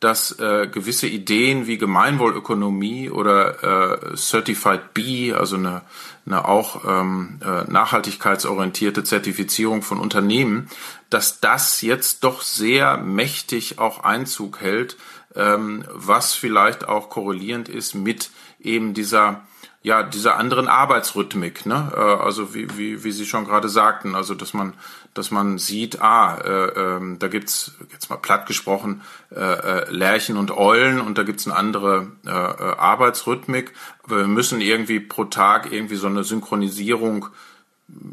dass 0.03 0.37
äh, 0.39 0.67
gewisse 0.67 1.07
Ideen 1.07 1.65
wie 1.65 1.77
Gemeinwohlökonomie 1.77 3.09
oder 3.09 4.11
äh, 4.11 4.17
Certified 4.17 4.93
B, 4.93 5.33
also 5.33 5.55
eine, 5.55 5.81
eine 6.25 6.45
auch 6.45 6.83
ähm, 6.85 7.39
äh, 7.41 7.63
nachhaltigkeitsorientierte 7.71 9.03
Zertifizierung 9.03 9.81
von 9.81 9.99
Unternehmen, 9.99 10.69
dass 11.09 11.39
das 11.39 11.81
jetzt 11.81 12.23
doch 12.23 12.41
sehr 12.41 12.97
mächtig 12.97 13.79
auch 13.79 14.03
Einzug 14.03 14.59
hält, 14.59 14.97
ähm, 15.35 15.85
was 15.93 16.33
vielleicht 16.33 16.87
auch 16.87 17.09
korrelierend 17.09 17.69
ist 17.69 17.93
mit 17.93 18.29
eben 18.59 18.93
dieser 18.93 19.41
ja, 19.85 20.01
dieser 20.01 20.37
anderen 20.37 20.69
Arbeitsrhythmik, 20.69 21.65
ne? 21.65 21.91
Äh, 21.93 21.99
also 21.99 22.55
wie, 22.55 22.77
wie, 22.77 23.03
wie 23.03 23.11
Sie 23.11 23.25
schon 23.25 23.43
gerade 23.43 23.67
sagten, 23.67 24.15
also 24.15 24.33
dass 24.33 24.53
man, 24.53 24.73
dass 25.13 25.31
man 25.31 25.57
sieht, 25.57 26.01
ah, 26.01 26.37
äh, 26.37 26.97
äh, 26.97 27.17
da 27.17 27.27
gibt's 27.27 27.73
jetzt 27.91 28.09
mal 28.09 28.17
platt 28.17 28.45
gesprochen 28.45 29.01
äh, 29.31 29.39
äh, 29.39 29.91
Lärchen 29.91 30.37
und 30.37 30.51
Eulen 30.51 30.99
und 30.99 31.17
da 31.17 31.23
gibt's 31.23 31.47
eine 31.47 31.55
andere 31.55 32.11
äh, 32.25 32.29
äh, 32.29 32.75
Arbeitsrhythmik. 32.77 33.73
Aber 34.03 34.17
wir 34.19 34.27
müssen 34.27 34.61
irgendwie 34.61 34.99
pro 34.99 35.25
Tag 35.25 35.71
irgendwie 35.71 35.95
so 35.95 36.07
eine 36.07 36.23
Synchronisierung 36.23 37.27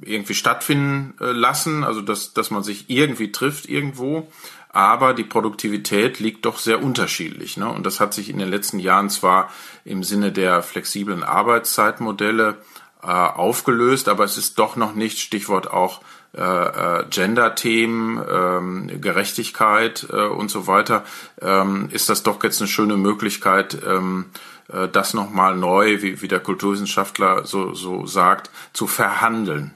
irgendwie 0.02 0.34
stattfinden 0.34 1.14
lassen, 1.20 1.84
also 1.84 2.02
dass, 2.02 2.34
dass 2.34 2.50
man 2.50 2.62
sich 2.62 2.90
irgendwie 2.90 3.32
trifft 3.32 3.66
irgendwo 3.66 4.28
aber 4.72 5.14
die 5.14 5.24
Produktivität 5.24 6.20
liegt 6.20 6.44
doch 6.44 6.58
sehr 6.58 6.82
unterschiedlich. 6.82 7.56
Ne? 7.56 7.68
Und 7.68 7.84
das 7.86 7.98
hat 7.98 8.14
sich 8.14 8.30
in 8.30 8.38
den 8.38 8.48
letzten 8.48 8.78
Jahren 8.78 9.10
zwar 9.10 9.50
im 9.84 10.04
Sinne 10.04 10.30
der 10.30 10.62
flexiblen 10.62 11.24
Arbeitszeitmodelle 11.24 12.58
aufgelöst, 13.02 14.08
aber 14.08 14.24
es 14.24 14.36
ist 14.36 14.58
doch 14.58 14.76
noch 14.76 14.94
nicht, 14.94 15.18
Stichwort 15.18 15.70
auch 15.70 16.02
äh, 16.36 16.42
äh, 16.42 17.04
Gender-Themen, 17.10 18.22
ähm, 18.30 19.00
Gerechtigkeit 19.00 20.06
äh, 20.12 20.26
und 20.26 20.50
so 20.50 20.66
weiter, 20.66 21.04
ähm, 21.40 21.88
ist 21.90 22.08
das 22.08 22.22
doch 22.22 22.42
jetzt 22.44 22.60
eine 22.60 22.68
schöne 22.68 22.96
Möglichkeit, 22.96 23.78
ähm, 23.86 24.26
äh, 24.72 24.88
das 24.88 25.14
nochmal 25.14 25.56
neu, 25.56 26.02
wie, 26.02 26.22
wie 26.22 26.28
der 26.28 26.40
Kulturwissenschaftler 26.40 27.44
so, 27.46 27.74
so 27.74 28.06
sagt, 28.06 28.50
zu 28.72 28.86
verhandeln 28.86 29.74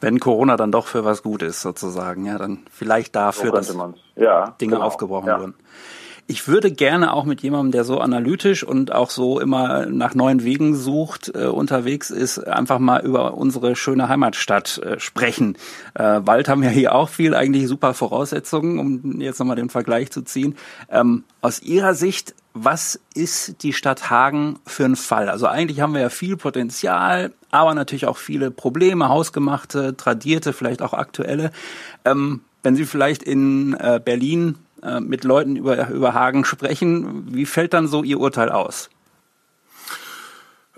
wenn 0.00 0.18
Corona 0.18 0.56
dann 0.56 0.72
doch 0.72 0.88
für 0.88 1.04
was 1.04 1.22
gut 1.22 1.42
ist, 1.42 1.60
sozusagen, 1.60 2.26
ja, 2.26 2.36
dann 2.36 2.66
vielleicht 2.72 3.14
dafür, 3.14 3.50
so 3.50 3.56
dass 3.56 3.94
ja, 4.16 4.56
Dinge 4.60 4.72
genau. 4.74 4.84
aufgebrochen 4.84 5.28
ja. 5.28 5.38
wurden. 5.38 5.54
Ich 6.28 6.46
würde 6.46 6.70
gerne 6.70 7.12
auch 7.12 7.24
mit 7.24 7.42
jemandem, 7.42 7.72
der 7.72 7.84
so 7.84 7.98
analytisch 7.98 8.64
und 8.64 8.92
auch 8.92 9.10
so 9.10 9.40
immer 9.40 9.86
nach 9.86 10.14
neuen 10.14 10.44
Wegen 10.44 10.74
sucht, 10.74 11.32
äh, 11.34 11.46
unterwegs 11.46 12.10
ist, 12.10 12.38
einfach 12.38 12.78
mal 12.78 13.04
über 13.04 13.34
unsere 13.34 13.76
schöne 13.76 14.08
Heimatstadt 14.08 14.78
äh, 14.78 15.00
sprechen. 15.00 15.56
Äh, 15.94 16.20
Wald 16.24 16.48
haben 16.48 16.62
ja 16.62 16.70
hier 16.70 16.94
auch 16.94 17.08
viel, 17.08 17.34
eigentlich 17.34 17.66
super 17.66 17.92
Voraussetzungen, 17.92 18.78
um 18.78 19.20
jetzt 19.20 19.40
nochmal 19.40 19.56
den 19.56 19.68
Vergleich 19.68 20.10
zu 20.10 20.22
ziehen. 20.22 20.56
Ähm, 20.90 21.24
aus 21.40 21.60
Ihrer 21.60 21.94
Sicht, 21.94 22.34
was 22.54 23.00
ist 23.14 23.62
die 23.62 23.72
Stadt 23.72 24.08
Hagen 24.10 24.58
für 24.66 24.84
ein 24.84 24.96
Fall? 24.96 25.28
Also 25.28 25.46
eigentlich 25.46 25.80
haben 25.80 25.94
wir 25.94 26.02
ja 26.02 26.10
viel 26.10 26.36
Potenzial, 26.36 27.32
aber 27.50 27.74
natürlich 27.74 28.06
auch 28.06 28.18
viele 28.18 28.50
Probleme, 28.50 29.08
hausgemachte, 29.08 29.96
tradierte, 29.96 30.52
vielleicht 30.52 30.82
auch 30.82 30.92
aktuelle. 30.92 31.50
Ähm, 32.04 32.42
wenn 32.62 32.76
Sie 32.76 32.84
vielleicht 32.84 33.22
in 33.22 33.74
äh, 33.74 34.00
Berlin 34.02 34.56
äh, 34.82 35.00
mit 35.00 35.24
Leuten 35.24 35.56
über, 35.56 35.88
über 35.88 36.14
Hagen 36.14 36.44
sprechen. 36.44 37.34
Wie 37.34 37.46
fällt 37.46 37.72
dann 37.74 37.88
so 37.88 38.02
Ihr 38.02 38.18
Urteil 38.18 38.50
aus? 38.50 38.90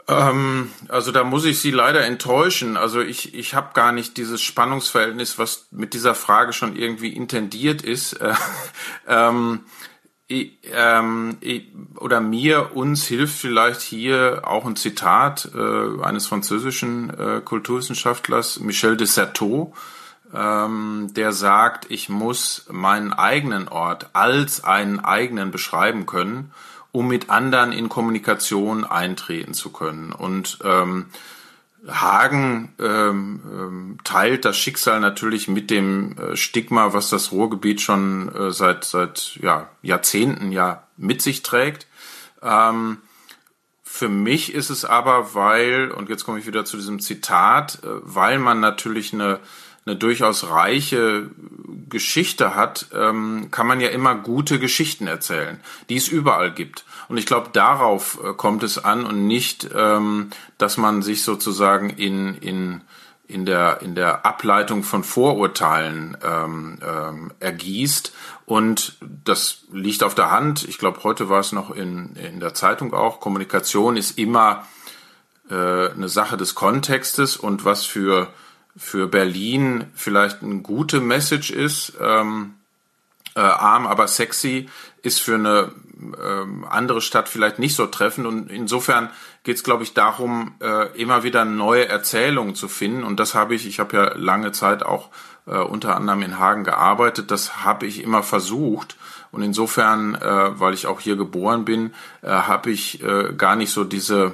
Ähm, 0.06 0.70
also 0.88 1.12
da 1.12 1.24
muss 1.24 1.44
ich 1.44 1.60
Sie 1.60 1.70
leider 1.70 2.04
enttäuschen. 2.04 2.76
Also 2.76 3.00
ich, 3.00 3.34
ich 3.34 3.54
habe 3.54 3.70
gar 3.74 3.92
nicht 3.92 4.16
dieses 4.16 4.42
Spannungsverhältnis, 4.42 5.38
was 5.38 5.68
mit 5.70 5.94
dieser 5.94 6.14
Frage 6.14 6.52
schon 6.52 6.76
irgendwie 6.76 7.12
intendiert 7.12 7.82
ist. 7.82 8.14
Äh, 8.14 8.34
ähm, 9.08 9.60
ich, 10.26 10.58
ähm, 10.72 11.36
ich, 11.40 11.68
oder 11.96 12.20
mir, 12.20 12.74
uns 12.74 13.06
hilft 13.06 13.38
vielleicht 13.38 13.82
hier 13.82 14.42
auch 14.44 14.64
ein 14.64 14.76
Zitat 14.76 15.50
äh, 15.54 16.02
eines 16.02 16.26
französischen 16.26 17.10
äh, 17.10 17.40
Kulturwissenschaftlers, 17.44 18.60
Michel 18.60 18.96
de 18.96 19.06
Certeau, 19.06 19.74
der 20.32 21.32
sagt, 21.32 21.90
ich 21.90 22.08
muss 22.08 22.66
meinen 22.68 23.12
eigenen 23.12 23.68
Ort 23.68 24.10
als 24.14 24.64
einen 24.64 24.98
eigenen 24.98 25.52
beschreiben 25.52 26.06
können, 26.06 26.52
um 26.90 27.06
mit 27.06 27.30
anderen 27.30 27.70
in 27.70 27.88
Kommunikation 27.88 28.84
eintreten 28.84 29.54
zu 29.54 29.70
können. 29.70 30.12
Und 30.12 30.58
ähm, 30.64 31.06
Hagen 31.88 32.72
ähm, 32.78 33.42
ähm, 33.44 33.98
teilt 34.04 34.44
das 34.44 34.56
Schicksal 34.56 35.00
natürlich 35.00 35.48
mit 35.48 35.70
dem 35.70 36.16
äh, 36.16 36.36
Stigma, 36.36 36.92
was 36.92 37.10
das 37.10 37.32
Ruhrgebiet 37.32 37.80
schon 37.80 38.34
äh, 38.34 38.50
seit 38.52 38.84
seit 38.84 39.36
ja, 39.42 39.68
Jahrzehnten 39.82 40.50
ja 40.50 40.84
mit 40.96 41.20
sich 41.20 41.42
trägt. 41.42 41.86
Ähm, 42.42 42.98
für 43.82 44.08
mich 44.08 44.54
ist 44.54 44.70
es 44.70 44.84
aber, 44.84 45.34
weil, 45.34 45.90
und 45.90 46.08
jetzt 46.08 46.24
komme 46.24 46.38
ich 46.38 46.46
wieder 46.46 46.64
zu 46.64 46.76
diesem 46.76 47.00
Zitat, 47.00 47.80
äh, 47.84 47.88
weil 48.02 48.38
man 48.38 48.60
natürlich 48.60 49.12
eine 49.12 49.40
eine 49.86 49.96
durchaus 49.96 50.48
reiche 50.48 51.30
Geschichte 51.88 52.54
hat, 52.54 52.86
ähm, 52.94 53.48
kann 53.50 53.66
man 53.66 53.80
ja 53.80 53.88
immer 53.88 54.14
gute 54.14 54.58
Geschichten 54.58 55.06
erzählen, 55.06 55.60
die 55.88 55.96
es 55.96 56.08
überall 56.08 56.52
gibt. 56.52 56.84
Und 57.08 57.18
ich 57.18 57.26
glaube, 57.26 57.50
darauf 57.52 58.18
äh, 58.24 58.32
kommt 58.32 58.62
es 58.62 58.82
an 58.82 59.04
und 59.04 59.26
nicht, 59.26 59.68
ähm, 59.74 60.30
dass 60.58 60.76
man 60.76 61.02
sich 61.02 61.22
sozusagen 61.22 61.90
in, 61.90 62.34
in, 62.38 62.80
in, 63.28 63.44
der, 63.44 63.82
in 63.82 63.94
der 63.94 64.24
Ableitung 64.24 64.82
von 64.82 65.04
Vorurteilen 65.04 66.16
ähm, 66.24 66.78
ähm, 66.82 67.32
ergießt. 67.40 68.12
Und 68.46 68.96
das 69.00 69.64
liegt 69.70 70.02
auf 70.02 70.14
der 70.14 70.30
Hand. 70.30 70.66
Ich 70.66 70.78
glaube, 70.78 71.04
heute 71.04 71.28
war 71.28 71.40
es 71.40 71.52
noch 71.52 71.70
in, 71.70 72.16
in 72.16 72.40
der 72.40 72.54
Zeitung 72.54 72.94
auch. 72.94 73.20
Kommunikation 73.20 73.96
ist 73.96 74.18
immer 74.18 74.66
äh, 75.50 75.90
eine 75.90 76.08
Sache 76.08 76.36
des 76.36 76.54
Kontextes 76.54 77.36
und 77.36 77.64
was 77.64 77.84
für 77.84 78.32
für 78.76 79.06
Berlin 79.06 79.86
vielleicht 79.94 80.42
eine 80.42 80.60
gute 80.60 81.00
Message 81.00 81.50
ist, 81.50 81.94
ähm, 82.00 82.54
äh, 83.36 83.40
arm 83.40 83.86
aber 83.86 84.08
sexy, 84.08 84.68
ist 85.02 85.20
für 85.20 85.34
eine 85.34 85.72
ähm, 86.22 86.64
andere 86.68 87.00
Stadt 87.00 87.28
vielleicht 87.28 87.58
nicht 87.58 87.74
so 87.74 87.86
treffend. 87.86 88.26
Und 88.26 88.50
insofern 88.50 89.10
geht 89.42 89.56
es, 89.56 89.64
glaube 89.64 89.82
ich, 89.82 89.94
darum, 89.94 90.54
äh, 90.60 91.00
immer 91.00 91.22
wieder 91.22 91.44
neue 91.44 91.88
Erzählungen 91.88 92.54
zu 92.54 92.68
finden. 92.68 93.04
Und 93.04 93.20
das 93.20 93.34
habe 93.34 93.54
ich, 93.54 93.66
ich 93.66 93.80
habe 93.80 93.96
ja 93.96 94.14
lange 94.16 94.52
Zeit 94.52 94.82
auch 94.82 95.10
äh, 95.46 95.56
unter 95.56 95.96
anderem 95.96 96.22
in 96.22 96.38
Hagen 96.38 96.64
gearbeitet, 96.64 97.30
das 97.30 97.64
habe 97.64 97.86
ich 97.86 98.02
immer 98.02 98.22
versucht. 98.22 98.96
Und 99.30 99.42
insofern, 99.42 100.14
äh, 100.14 100.60
weil 100.60 100.74
ich 100.74 100.86
auch 100.86 101.00
hier 101.00 101.16
geboren 101.16 101.64
bin, 101.64 101.92
äh, 102.22 102.28
habe 102.28 102.70
ich 102.70 103.02
äh, 103.02 103.32
gar 103.36 103.56
nicht 103.56 103.72
so 103.72 103.84
diese 103.84 104.32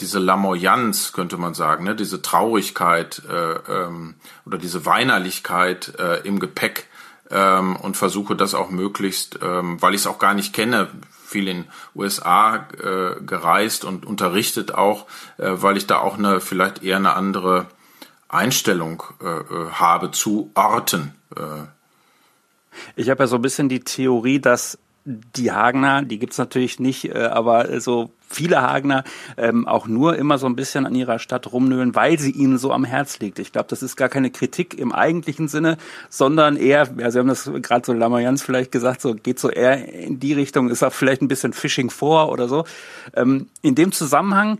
diese 0.00 0.18
Lamoyanz, 0.18 1.12
könnte 1.12 1.36
man 1.36 1.54
sagen, 1.54 1.84
ne? 1.84 1.94
diese 1.94 2.22
Traurigkeit 2.22 3.22
äh, 3.28 3.84
ähm, 3.84 4.14
oder 4.46 4.58
diese 4.58 4.86
Weinerlichkeit 4.86 5.94
äh, 5.98 6.20
im 6.26 6.40
Gepäck 6.40 6.86
ähm, 7.30 7.76
und 7.76 7.96
versuche 7.96 8.36
das 8.36 8.54
auch 8.54 8.70
möglichst, 8.70 9.38
ähm, 9.42 9.80
weil 9.80 9.94
ich 9.94 10.02
es 10.02 10.06
auch 10.06 10.18
gar 10.18 10.34
nicht 10.34 10.52
kenne, 10.52 10.88
viel 11.24 11.48
in 11.48 11.66
USA 11.94 12.68
äh, 12.82 13.20
gereist 13.22 13.84
und 13.84 14.04
unterrichtet 14.04 14.74
auch, 14.74 15.06
äh, 15.38 15.50
weil 15.54 15.76
ich 15.76 15.86
da 15.86 15.98
auch 15.98 16.18
eine 16.18 16.40
vielleicht 16.40 16.82
eher 16.82 16.96
eine 16.96 17.14
andere 17.14 17.66
Einstellung 18.28 19.02
äh, 19.22 19.26
äh 19.26 19.70
habe 19.72 20.10
zu 20.10 20.50
Orten. 20.54 21.14
Äh. 21.36 21.66
Ich 22.96 23.10
habe 23.10 23.24
ja 23.24 23.26
so 23.26 23.36
ein 23.36 23.42
bisschen 23.42 23.68
die 23.68 23.80
Theorie, 23.80 24.40
dass 24.40 24.78
die 25.04 25.50
Hagner, 25.52 26.02
die 26.02 26.18
gibt's 26.18 26.38
natürlich 26.38 26.78
nicht, 26.78 27.14
äh, 27.14 27.18
aber 27.18 27.80
so 27.80 28.10
viele 28.28 28.62
Hagner 28.62 29.02
ähm, 29.36 29.66
auch 29.66 29.86
nur 29.88 30.16
immer 30.16 30.38
so 30.38 30.46
ein 30.46 30.54
bisschen 30.54 30.86
an 30.86 30.94
ihrer 30.94 31.18
Stadt 31.18 31.52
rumnölen, 31.52 31.94
weil 31.94 32.18
sie 32.18 32.30
ihnen 32.30 32.58
so 32.58 32.72
am 32.72 32.84
Herz 32.84 33.18
liegt. 33.18 33.38
Ich 33.38 33.52
glaube, 33.52 33.66
das 33.68 33.82
ist 33.82 33.96
gar 33.96 34.08
keine 34.08 34.30
Kritik 34.30 34.78
im 34.78 34.92
eigentlichen 34.92 35.48
Sinne, 35.48 35.78
sondern 36.08 36.56
eher, 36.56 36.88
ja, 36.96 37.10
Sie 37.10 37.18
haben 37.18 37.28
das 37.28 37.50
gerade 37.60 37.84
so 37.84 37.92
Lamayans 37.92 38.42
vielleicht 38.42 38.70
gesagt, 38.70 39.00
so 39.00 39.14
geht 39.14 39.40
so 39.40 39.50
eher 39.50 39.92
in 39.92 40.20
die 40.20 40.32
Richtung, 40.32 40.70
ist 40.70 40.82
auch 40.82 40.92
vielleicht 40.92 41.22
ein 41.22 41.28
bisschen 41.28 41.52
Fishing 41.52 41.90
vor 41.90 42.30
oder 42.30 42.48
so. 42.48 42.64
Ähm, 43.14 43.48
in 43.62 43.74
dem 43.74 43.90
Zusammenhang 43.90 44.58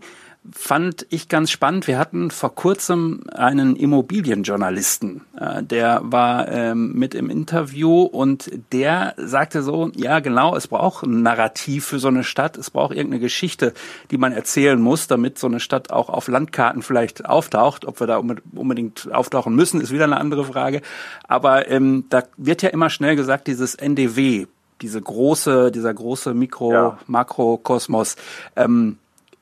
fand 0.49 1.05
ich 1.09 1.29
ganz 1.29 1.51
spannend. 1.51 1.85
Wir 1.85 1.99
hatten 1.99 2.31
vor 2.31 2.55
kurzem 2.55 3.23
einen 3.31 3.75
Immobilienjournalisten, 3.75 5.21
äh, 5.39 5.61
der 5.61 6.01
war 6.03 6.47
ähm, 6.47 6.93
mit 6.93 7.13
im 7.13 7.29
Interview 7.29 8.01
und 8.01 8.49
der 8.71 9.13
sagte 9.17 9.61
so, 9.61 9.91
ja 9.95 10.19
genau, 10.19 10.55
es 10.55 10.67
braucht 10.67 11.05
ein 11.05 11.21
Narrativ 11.21 11.85
für 11.85 11.99
so 11.99 12.07
eine 12.07 12.23
Stadt, 12.23 12.57
es 12.57 12.71
braucht 12.71 12.95
irgendeine 12.95 13.19
Geschichte, 13.19 13.73
die 14.09 14.17
man 14.17 14.33
erzählen 14.33 14.81
muss, 14.81 15.07
damit 15.07 15.37
so 15.37 15.45
eine 15.45 15.59
Stadt 15.59 15.91
auch 15.91 16.09
auf 16.09 16.27
Landkarten 16.27 16.81
vielleicht 16.81 17.25
auftaucht. 17.25 17.85
Ob 17.85 17.99
wir 17.99 18.07
da 18.07 18.17
unbedingt 18.17 19.11
auftauchen 19.11 19.55
müssen, 19.55 19.79
ist 19.79 19.91
wieder 19.91 20.05
eine 20.05 20.17
andere 20.17 20.45
Frage. 20.45 20.81
Aber 21.27 21.69
ähm, 21.69 22.05
da 22.09 22.23
wird 22.37 22.63
ja 22.63 22.69
immer 22.69 22.89
schnell 22.89 23.15
gesagt, 23.15 23.45
dieses 23.45 23.75
NDW, 23.75 24.47
diese 24.81 24.99
große, 24.99 25.71
dieser 25.71 25.93
große 25.93 26.33
Mikro, 26.33 26.73
ja. 26.73 26.97
Makrokosmos, 27.05 28.15
ähm, 28.55 28.97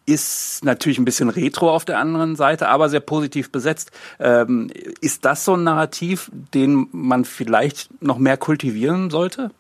ist 0.09 0.63
natürlich 0.63 0.97
ein 0.97 1.05
bisschen 1.05 1.29
retro 1.29 1.69
auf 1.69 1.85
der 1.85 1.99
anderen 1.99 2.35
Seite, 2.35 2.69
aber 2.69 2.89
sehr 2.89 2.99
positiv 2.99 3.51
besetzt. 3.51 3.91
Ähm, 4.19 4.69
ist 5.01 5.25
das 5.25 5.45
so 5.45 5.55
ein 5.55 5.63
Narrativ, 5.63 6.31
den 6.53 6.87
man 6.91 7.25
vielleicht 7.25 7.89
noch 8.01 8.17
mehr 8.17 8.37
kultivieren 8.37 9.09
sollte? 9.09 9.51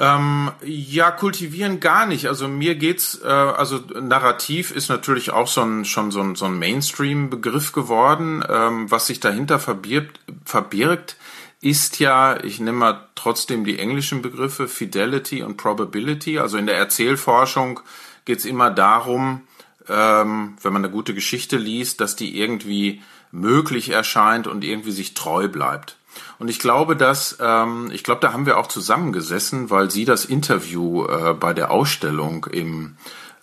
Ähm, 0.00 0.52
ja, 0.64 1.10
kultivieren 1.10 1.80
gar 1.80 2.06
nicht. 2.06 2.26
Also 2.26 2.46
mir 2.46 2.76
geht's, 2.76 3.20
äh, 3.22 3.26
also 3.26 3.80
Narrativ 4.00 4.70
ist 4.70 4.88
natürlich 4.88 5.30
auch 5.32 5.48
so 5.48 5.62
ein, 5.62 5.84
schon 5.84 6.12
so 6.12 6.20
ein, 6.20 6.36
so 6.36 6.44
ein 6.44 6.58
Mainstream-Begriff 6.58 7.72
geworden. 7.72 8.44
Ähm, 8.48 8.90
was 8.90 9.06
sich 9.06 9.18
dahinter 9.18 9.58
verbirgt, 9.58 10.20
verbirgt, 10.44 11.16
ist 11.60 11.98
ja, 11.98 12.42
ich 12.44 12.60
nehme 12.60 12.78
mal 12.78 13.08
trotzdem 13.16 13.64
die 13.64 13.80
englischen 13.80 14.22
Begriffe 14.22 14.68
Fidelity 14.68 15.42
und 15.42 15.56
Probability. 15.56 16.38
Also 16.38 16.58
in 16.58 16.66
der 16.66 16.76
Erzählforschung 16.76 17.80
geht 18.28 18.40
es 18.40 18.44
immer 18.44 18.70
darum, 18.70 19.40
ähm, 19.88 20.58
wenn 20.60 20.72
man 20.74 20.84
eine 20.84 20.92
gute 20.92 21.14
Geschichte 21.14 21.56
liest, 21.56 22.02
dass 22.02 22.14
die 22.14 22.38
irgendwie 22.38 23.02
möglich 23.32 23.88
erscheint 23.88 24.46
und 24.46 24.64
irgendwie 24.64 24.92
sich 24.92 25.14
treu 25.14 25.48
bleibt. 25.48 25.96
Und 26.38 26.48
ich 26.48 26.58
glaube, 26.58 26.94
dass, 26.94 27.38
ähm, 27.40 27.90
ich 27.90 28.04
glaube, 28.04 28.20
da 28.20 28.34
haben 28.34 28.44
wir 28.44 28.58
auch 28.58 28.66
zusammengesessen, 28.66 29.70
weil 29.70 29.90
Sie 29.90 30.04
das 30.04 30.26
Interview 30.26 31.06
äh, 31.06 31.32
bei 31.32 31.54
der 31.54 31.70
Ausstellung 31.70 32.44
im, 32.52 32.98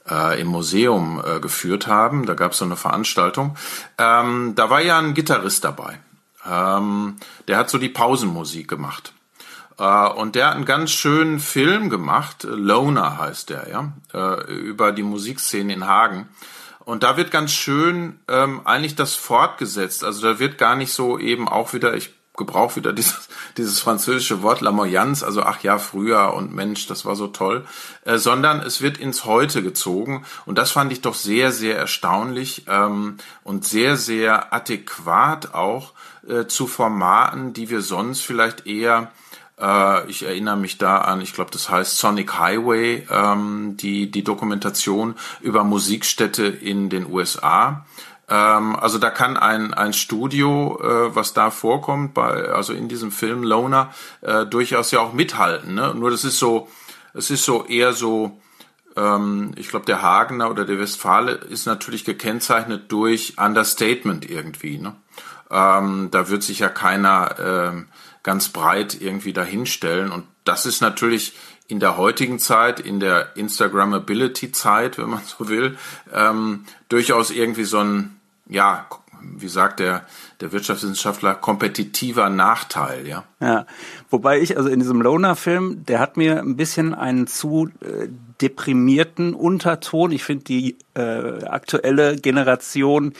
äh, 0.07 0.39
im 0.39 0.49
Museum 0.49 1.19
äh, 1.25 1.39
geführt 1.39 1.87
haben. 1.87 2.27
Da 2.27 2.35
gab 2.35 2.51
es 2.51 2.59
so 2.59 2.65
eine 2.65 2.75
Veranstaltung. 2.75 3.57
Ähm, 3.97 4.53
da 4.53 4.69
war 4.69 4.81
ja 4.81 4.99
ein 4.99 5.15
Gitarrist 5.15 5.63
dabei. 5.63 5.99
Ähm, 6.47 7.15
der 7.47 7.57
hat 7.57 7.71
so 7.71 7.79
die 7.79 7.89
Pausenmusik 7.89 8.67
gemacht. 8.67 9.13
Uh, 9.77 10.09
und 10.15 10.35
der 10.35 10.47
hat 10.47 10.55
einen 10.55 10.63
ganz 10.63 10.91
schönen 10.91 11.41
Film 11.41 11.89
gemacht, 11.89 12.43
Loner 12.49 13.17
heißt 13.17 13.49
der, 13.49 13.67
ja, 13.69 13.91
uh, 14.13 14.41
über 14.49 14.93
die 14.93 15.03
Musikszene 15.03 15.73
in 15.73 15.85
Hagen. 15.85 16.29
Und 16.85 17.03
da 17.03 17.17
wird 17.17 17.31
ganz 17.31 17.51
schön 17.51 18.19
ähm, 18.27 18.61
eigentlich 18.63 18.95
das 18.95 19.15
fortgesetzt. 19.15 20.03
Also 20.03 20.21
da 20.21 20.39
wird 20.39 20.57
gar 20.57 20.75
nicht 20.75 20.93
so 20.93 21.17
eben 21.17 21.49
auch 21.49 21.73
wieder, 21.73 21.95
ich 21.95 22.13
gebrauche 22.37 22.75
wieder 22.75 22.93
dieses, 22.93 23.27
dieses 23.57 23.79
französische 23.79 24.43
Wort 24.43 24.61
Lamoyance, 24.61 25.25
also 25.25 25.41
ach 25.41 25.61
ja, 25.63 25.79
früher 25.79 26.33
und 26.33 26.53
Mensch, 26.53 26.87
das 26.87 27.03
war 27.03 27.15
so 27.15 27.27
toll, 27.27 27.65
äh, 28.03 28.17
sondern 28.17 28.61
es 28.61 28.81
wird 28.81 28.97
ins 28.97 29.25
Heute 29.25 29.63
gezogen. 29.63 30.25
Und 30.45 30.57
das 30.57 30.71
fand 30.71 30.91
ich 30.91 31.01
doch 31.01 31.15
sehr, 31.15 31.51
sehr 31.51 31.77
erstaunlich 31.77 32.65
ähm, 32.67 33.17
und 33.43 33.65
sehr, 33.65 33.97
sehr 33.97 34.53
adäquat 34.53 35.53
auch 35.53 35.93
äh, 36.27 36.45
zu 36.45 36.67
Formaten, 36.67 37.53
die 37.53 37.69
wir 37.69 37.81
sonst 37.81 38.21
vielleicht 38.21 38.67
eher 38.67 39.11
äh, 39.59 40.09
ich 40.09 40.23
erinnere 40.23 40.57
mich 40.57 40.77
da 40.77 40.99
an, 40.99 41.21
ich 41.21 41.33
glaube, 41.33 41.51
das 41.51 41.69
heißt 41.69 41.97
Sonic 41.97 42.37
Highway, 42.37 43.07
ähm, 43.09 43.77
die, 43.77 44.11
die 44.11 44.23
Dokumentation 44.23 45.15
über 45.41 45.63
Musikstätte 45.63 46.45
in 46.45 46.89
den 46.89 47.11
USA. 47.11 47.85
Ähm, 48.27 48.75
also 48.75 48.97
da 48.97 49.09
kann 49.09 49.37
ein, 49.37 49.73
ein 49.73 49.93
Studio, 49.93 50.79
äh, 50.81 51.15
was 51.15 51.33
da 51.33 51.51
vorkommt, 51.51 52.13
bei, 52.13 52.49
also 52.49 52.73
in 52.73 52.87
diesem 52.87 53.11
Film 53.11 53.43
Loner, 53.43 53.93
äh, 54.21 54.45
durchaus 54.45 54.91
ja 54.91 54.99
auch 54.99 55.13
mithalten. 55.13 55.75
Ne? 55.75 55.93
Nur 55.95 56.11
das 56.11 56.23
ist 56.23 56.39
so, 56.39 56.67
es 57.13 57.29
ist 57.29 57.45
so 57.45 57.65
eher 57.65 57.93
so, 57.93 58.39
ähm, 58.95 59.51
ich 59.55 59.69
glaube, 59.69 59.85
der 59.85 60.01
Hagener 60.01 60.49
oder 60.49 60.65
der 60.65 60.79
Westfale 60.79 61.33
ist 61.33 61.65
natürlich 61.65 62.03
gekennzeichnet 62.03 62.91
durch 62.91 63.35
Understatement 63.37 64.29
irgendwie. 64.29 64.79
Ne? 64.79 64.95
Ähm, 65.51 66.09
da 66.11 66.29
wird 66.29 66.43
sich 66.43 66.59
ja 66.59 66.69
keiner 66.69 67.35
ähm, 67.39 67.87
ganz 68.25 68.49
breit 68.49 68.99
irgendwie 68.99 69.33
dahinstellen. 69.33 70.11
Und 70.11 70.25
das 70.45 70.65
ist 70.65 70.81
natürlich 70.81 71.33
in 71.67 71.79
der 71.79 71.95
heutigen 71.95 72.39
Zeit, 72.39 72.79
in 72.79 72.99
der 72.99 73.37
Instagrammability-Zeit, 73.37 74.97
wenn 74.97 75.09
man 75.09 75.21
so 75.37 75.47
will, 75.47 75.77
ähm, 76.11 76.65
durchaus 76.89 77.29
irgendwie 77.29 77.65
so 77.65 77.79
ein, 77.79 78.19
ja, 78.49 78.87
wie 79.21 79.47
sagt 79.47 79.79
der, 79.79 80.05
der 80.41 80.51
Wirtschaftswissenschaftler, 80.51 81.35
kompetitiver 81.35 82.29
Nachteil, 82.29 83.07
ja. 83.07 83.23
Ja, 83.39 83.67
wobei 84.09 84.39
ich, 84.39 84.57
also 84.57 84.69
in 84.69 84.79
diesem 84.79 85.01
Loner-Film, 85.01 85.85
der 85.85 85.99
hat 85.99 86.17
mir 86.17 86.39
ein 86.39 86.57
bisschen 86.57 86.95
einen 86.95 87.27
zu 87.27 87.69
äh, 87.81 88.07
deprimierten 88.41 89.35
Unterton. 89.35 90.11
Ich 90.11 90.23
finde 90.23 90.45
die 90.45 90.77
äh, 90.95 91.45
aktuelle 91.45 92.15
Generation 92.15 93.13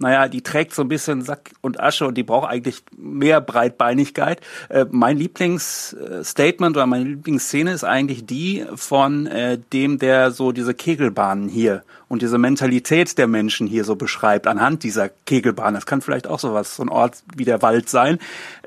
naja, 0.00 0.28
die 0.28 0.40
trägt 0.40 0.74
so 0.74 0.80
ein 0.80 0.88
bisschen 0.88 1.22
Sack 1.22 1.50
und 1.60 1.78
Asche 1.78 2.06
und 2.06 2.14
die 2.16 2.22
braucht 2.22 2.48
eigentlich 2.50 2.82
mehr 2.96 3.42
Breitbeinigkeit. 3.42 4.40
Äh, 4.70 4.86
mein 4.90 5.18
Lieblingsstatement 5.18 6.74
oder 6.74 6.86
meine 6.86 7.04
Lieblingsszene 7.04 7.70
ist 7.70 7.84
eigentlich 7.84 8.24
die 8.24 8.64
von 8.76 9.26
äh, 9.26 9.58
dem, 9.72 9.98
der 9.98 10.30
so 10.30 10.52
diese 10.52 10.72
Kegelbahnen 10.72 11.50
hier 11.50 11.82
und 12.08 12.22
diese 12.22 12.38
Mentalität 12.38 13.18
der 13.18 13.26
Menschen 13.26 13.66
hier 13.66 13.84
so 13.84 13.94
beschreibt 13.94 14.46
anhand 14.46 14.84
dieser 14.84 15.10
Kegelbahn. 15.10 15.74
Das 15.74 15.84
kann 15.84 16.00
vielleicht 16.00 16.26
auch 16.26 16.38
sowas, 16.38 16.76
so 16.76 16.82
ein 16.82 16.88
Ort 16.88 17.22
wie 17.36 17.44
der 17.44 17.60
Wald 17.60 17.90
sein, 17.90 18.18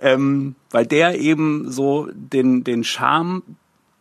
ähm, 0.01 0.53
weil 0.69 0.85
der 0.85 1.19
eben 1.19 1.71
so 1.71 2.09
den, 2.13 2.63
den 2.63 2.83
Charme 2.83 3.41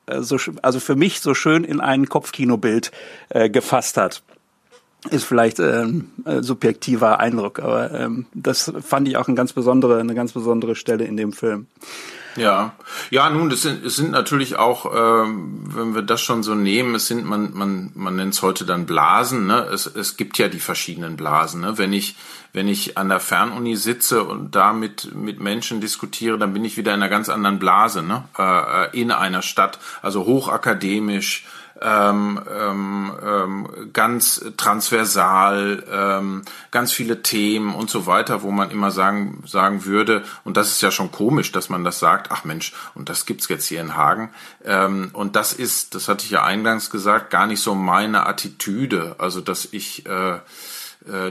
äh, 0.04 0.20
so, 0.20 0.36
also 0.60 0.80
für 0.80 0.96
mich 0.96 1.20
so 1.20 1.32
schön 1.32 1.64
in 1.64 1.80
ein 1.80 2.10
Kopfkinobild 2.10 2.92
äh, 3.30 3.48
gefasst 3.48 3.96
hat 3.96 4.22
ist 5.10 5.24
vielleicht 5.24 5.58
ähm, 5.58 6.10
äh, 6.24 6.42
subjektiver 6.42 7.18
Eindruck, 7.18 7.58
aber 7.58 7.90
ähm, 7.92 8.26
das 8.34 8.72
fand 8.86 9.08
ich 9.08 9.16
auch 9.16 9.26
eine 9.26 9.36
ganz 9.36 9.52
besondere, 9.52 9.98
eine 9.98 10.14
ganz 10.14 10.32
besondere 10.32 10.76
Stelle 10.76 11.04
in 11.04 11.16
dem 11.16 11.32
Film. 11.32 11.66
Ja, 12.36 12.72
ja, 13.10 13.28
nun, 13.28 13.50
es 13.50 13.62
sind, 13.62 13.84
es 13.84 13.96
sind 13.96 14.10
natürlich 14.10 14.56
auch, 14.56 14.86
ähm, 14.94 15.64
wenn 15.66 15.94
wir 15.94 16.02
das 16.02 16.22
schon 16.22 16.42
so 16.42 16.54
nehmen, 16.54 16.94
es 16.94 17.06
sind, 17.06 17.26
man, 17.26 17.52
man, 17.52 17.90
man 17.94 18.16
nennt 18.16 18.32
es 18.32 18.42
heute 18.42 18.64
dann 18.64 18.86
Blasen, 18.86 19.46
ne? 19.46 19.66
Es, 19.72 19.86
es 19.86 20.16
gibt 20.16 20.38
ja 20.38 20.48
die 20.48 20.60
verschiedenen 20.60 21.16
Blasen, 21.16 21.60
ne? 21.60 21.76
Wenn 21.76 21.92
ich, 21.92 22.16
wenn 22.54 22.68
ich 22.68 22.96
an 22.96 23.10
der 23.10 23.20
Fernuni 23.20 23.76
sitze 23.76 24.24
und 24.24 24.54
da 24.54 24.72
mit, 24.72 25.14
mit 25.14 25.40
Menschen 25.40 25.82
diskutiere, 25.82 26.38
dann 26.38 26.54
bin 26.54 26.64
ich 26.64 26.78
wieder 26.78 26.94
in 26.94 27.02
einer 27.02 27.10
ganz 27.10 27.28
anderen 27.28 27.58
Blase, 27.58 28.02
ne? 28.02 28.24
Äh, 28.38 28.84
äh 28.84 29.00
in 29.00 29.10
einer 29.10 29.42
Stadt, 29.42 29.78
also 30.00 30.24
hochakademisch, 30.24 31.44
ähm, 31.82 32.40
ähm, 32.50 33.12
ähm, 33.22 33.68
ganz 33.92 34.44
transversal, 34.56 35.84
ähm, 35.90 36.42
ganz 36.70 36.92
viele 36.92 37.22
Themen 37.22 37.74
und 37.74 37.90
so 37.90 38.06
weiter, 38.06 38.42
wo 38.42 38.50
man 38.50 38.70
immer 38.70 38.90
sagen, 38.90 39.42
sagen 39.46 39.84
würde, 39.84 40.24
und 40.44 40.56
das 40.56 40.68
ist 40.68 40.82
ja 40.82 40.90
schon 40.90 41.10
komisch, 41.10 41.52
dass 41.52 41.68
man 41.68 41.84
das 41.84 41.98
sagt, 41.98 42.30
ach 42.30 42.44
Mensch, 42.44 42.72
und 42.94 43.08
das 43.08 43.26
gibt's 43.26 43.48
jetzt 43.48 43.66
hier 43.66 43.80
in 43.80 43.96
Hagen. 43.96 44.30
Ähm, 44.64 45.10
und 45.12 45.36
das 45.36 45.52
ist, 45.52 45.94
das 45.94 46.08
hatte 46.08 46.24
ich 46.24 46.30
ja 46.30 46.44
eingangs 46.44 46.90
gesagt, 46.90 47.30
gar 47.30 47.46
nicht 47.46 47.60
so 47.60 47.74
meine 47.74 48.26
Attitüde. 48.26 49.16
Also, 49.18 49.40
dass 49.40 49.68
ich 49.70 50.06
äh, 50.06 50.38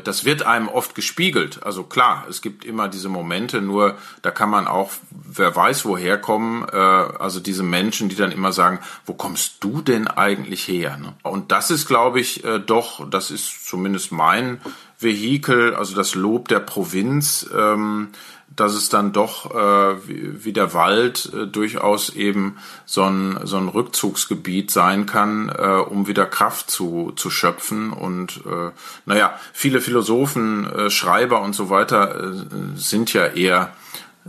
das 0.03 0.25
wird 0.25 0.43
einem 0.43 0.67
oft 0.67 0.95
gespiegelt. 0.95 1.63
Also 1.63 1.84
klar, 1.84 2.25
es 2.29 2.41
gibt 2.41 2.65
immer 2.65 2.89
diese 2.89 3.10
Momente, 3.10 3.62
nur 3.62 3.97
da 4.21 4.31
kann 4.31 4.49
man 4.49 4.67
auch, 4.67 4.91
wer 5.10 5.55
weiß 5.55 5.86
woher 5.86 6.17
kommen, 6.17 6.67
äh, 6.71 6.75
also 6.75 7.39
diese 7.39 7.63
Menschen, 7.63 8.10
die 8.10 8.15
dann 8.15 8.31
immer 8.31 8.51
sagen, 8.51 8.79
wo 9.05 9.13
kommst 9.13 9.63
du 9.63 9.81
denn 9.81 10.07
eigentlich 10.07 10.67
her? 10.67 10.97
Ne? 10.97 11.13
Und 11.23 11.51
das 11.51 11.71
ist, 11.71 11.88
glaube 11.88 12.19
ich, 12.19 12.43
äh, 12.43 12.60
doch, 12.60 13.10
das 13.10 13.31
ist 13.31 13.65
zumindest 13.67 14.12
mein 14.12 14.60
Vehikel, 15.01 15.75
also 15.75 15.95
das 15.95 16.15
Lob 16.15 16.47
der 16.47 16.59
Provinz, 16.59 17.49
ähm, 17.55 18.09
dass 18.55 18.73
es 18.73 18.89
dann 18.89 19.13
doch 19.13 19.51
äh, 19.51 19.95
wie, 20.07 20.51
der 20.51 20.73
Wald 20.73 21.31
äh, 21.33 21.47
durchaus 21.47 22.09
eben 22.09 22.57
so 22.85 23.03
ein, 23.03 23.39
so 23.43 23.57
ein 23.57 23.69
Rückzugsgebiet 23.69 24.71
sein 24.71 25.05
kann, 25.05 25.49
äh, 25.49 25.77
um 25.77 26.07
wieder 26.07 26.25
Kraft 26.25 26.69
zu, 26.69 27.13
zu 27.15 27.29
schöpfen. 27.29 27.93
Und 27.93 28.41
äh, 28.45 28.71
naja, 29.05 29.39
viele 29.53 29.79
Philosophen, 29.79 30.65
äh, 30.65 30.89
Schreiber 30.89 31.41
und 31.41 31.53
so 31.53 31.69
weiter 31.69 32.31
äh, 32.31 32.33
sind 32.75 33.13
ja 33.13 33.27
eher 33.27 33.73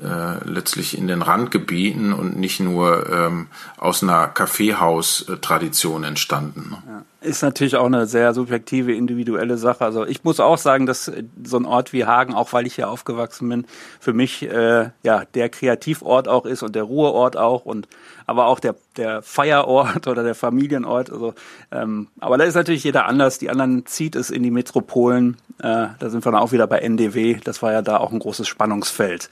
äh, 0.00 0.42
letztlich 0.48 0.96
in 0.96 1.08
den 1.08 1.20
Randgebieten 1.20 2.12
und 2.12 2.38
nicht 2.38 2.60
nur 2.60 3.10
ähm, 3.10 3.48
aus 3.76 4.02
einer 4.02 4.28
Kaffeehaus-Tradition 4.28 6.04
entstanden. 6.04 6.76
Ja. 6.86 7.02
Ist 7.22 7.42
natürlich 7.42 7.76
auch 7.76 7.86
eine 7.86 8.06
sehr 8.06 8.34
subjektive, 8.34 8.92
individuelle 8.92 9.56
Sache. 9.56 9.84
Also 9.84 10.04
ich 10.04 10.24
muss 10.24 10.40
auch 10.40 10.58
sagen, 10.58 10.86
dass 10.86 11.10
so 11.44 11.56
ein 11.56 11.66
Ort 11.66 11.92
wie 11.92 12.04
Hagen, 12.04 12.34
auch 12.34 12.52
weil 12.52 12.66
ich 12.66 12.74
hier 12.74 12.88
aufgewachsen 12.88 13.48
bin, 13.48 13.66
für 14.00 14.12
mich 14.12 14.42
äh, 14.42 14.90
ja 15.02 15.24
der 15.34 15.48
Kreativort 15.48 16.26
auch 16.26 16.46
ist 16.46 16.62
und 16.62 16.74
der 16.74 16.82
Ruheort 16.82 17.36
auch 17.36 17.64
und 17.64 17.86
aber 18.26 18.46
auch 18.46 18.58
der 18.58 18.74
der 18.96 19.22
Feierort 19.22 20.06
oder 20.08 20.24
der 20.24 20.34
Familienort. 20.34 21.10
Also 21.10 21.34
ähm, 21.70 22.08
aber 22.18 22.38
da 22.38 22.44
ist 22.44 22.54
natürlich 22.54 22.84
jeder 22.84 23.06
anders. 23.06 23.38
Die 23.38 23.50
anderen 23.50 23.86
zieht 23.86 24.16
es 24.16 24.30
in 24.30 24.42
die 24.42 24.50
Metropolen. 24.50 25.36
Äh, 25.58 25.88
da 25.98 26.10
sind 26.10 26.24
wir 26.24 26.32
dann 26.32 26.40
auch 26.40 26.52
wieder 26.52 26.66
bei 26.66 26.78
NDW. 26.78 27.38
Das 27.44 27.62
war 27.62 27.72
ja 27.72 27.82
da 27.82 27.98
auch 27.98 28.12
ein 28.12 28.18
großes 28.18 28.48
Spannungsfeld. 28.48 29.30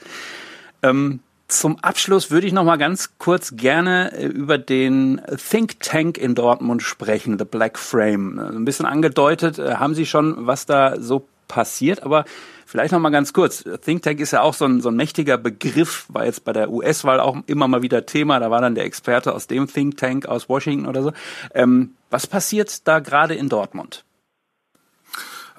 Ähm, 0.81 1.19
zum 1.51 1.79
Abschluss 1.79 2.31
würde 2.31 2.47
ich 2.47 2.53
noch 2.53 2.63
mal 2.63 2.77
ganz 2.77 3.17
kurz 3.17 3.55
gerne 3.55 4.13
äh, 4.13 4.25
über 4.25 4.57
den 4.57 5.21
Think 5.49 5.79
Tank 5.81 6.17
in 6.17 6.35
Dortmund 6.35 6.81
sprechen, 6.81 7.37
The 7.37 7.45
Black 7.45 7.77
Frame. 7.77 8.39
Also 8.39 8.57
ein 8.57 8.65
bisschen 8.65 8.85
angedeutet 8.85 9.59
äh, 9.59 9.75
haben 9.75 9.93
Sie 9.93 10.05
schon, 10.05 10.47
was 10.47 10.65
da 10.65 10.99
so 10.99 11.27
passiert, 11.47 12.03
aber 12.03 12.23
vielleicht 12.65 12.93
noch 12.93 12.99
mal 12.99 13.09
ganz 13.09 13.33
kurz. 13.33 13.65
Think 13.83 14.03
Tank 14.03 14.21
ist 14.21 14.31
ja 14.31 14.41
auch 14.41 14.53
so 14.53 14.65
ein, 14.65 14.81
so 14.81 14.89
ein 14.89 14.95
mächtiger 14.95 15.37
Begriff, 15.37 16.05
war 16.07 16.25
jetzt 16.25 16.45
bei 16.45 16.53
der 16.53 16.71
US-Wahl 16.71 17.19
auch 17.19 17.37
immer 17.47 17.67
mal 17.67 17.81
wieder 17.81 18.05
Thema. 18.05 18.39
Da 18.39 18.49
war 18.49 18.61
dann 18.61 18.75
der 18.75 18.85
Experte 18.85 19.33
aus 19.33 19.47
dem 19.47 19.67
Think 19.67 19.97
Tank 19.97 20.25
aus 20.25 20.47
Washington 20.47 20.87
oder 20.87 21.03
so. 21.03 21.11
Ähm, 21.53 21.95
was 22.09 22.27
passiert 22.27 22.87
da 22.87 22.99
gerade 22.99 23.35
in 23.35 23.49
Dortmund? 23.49 24.05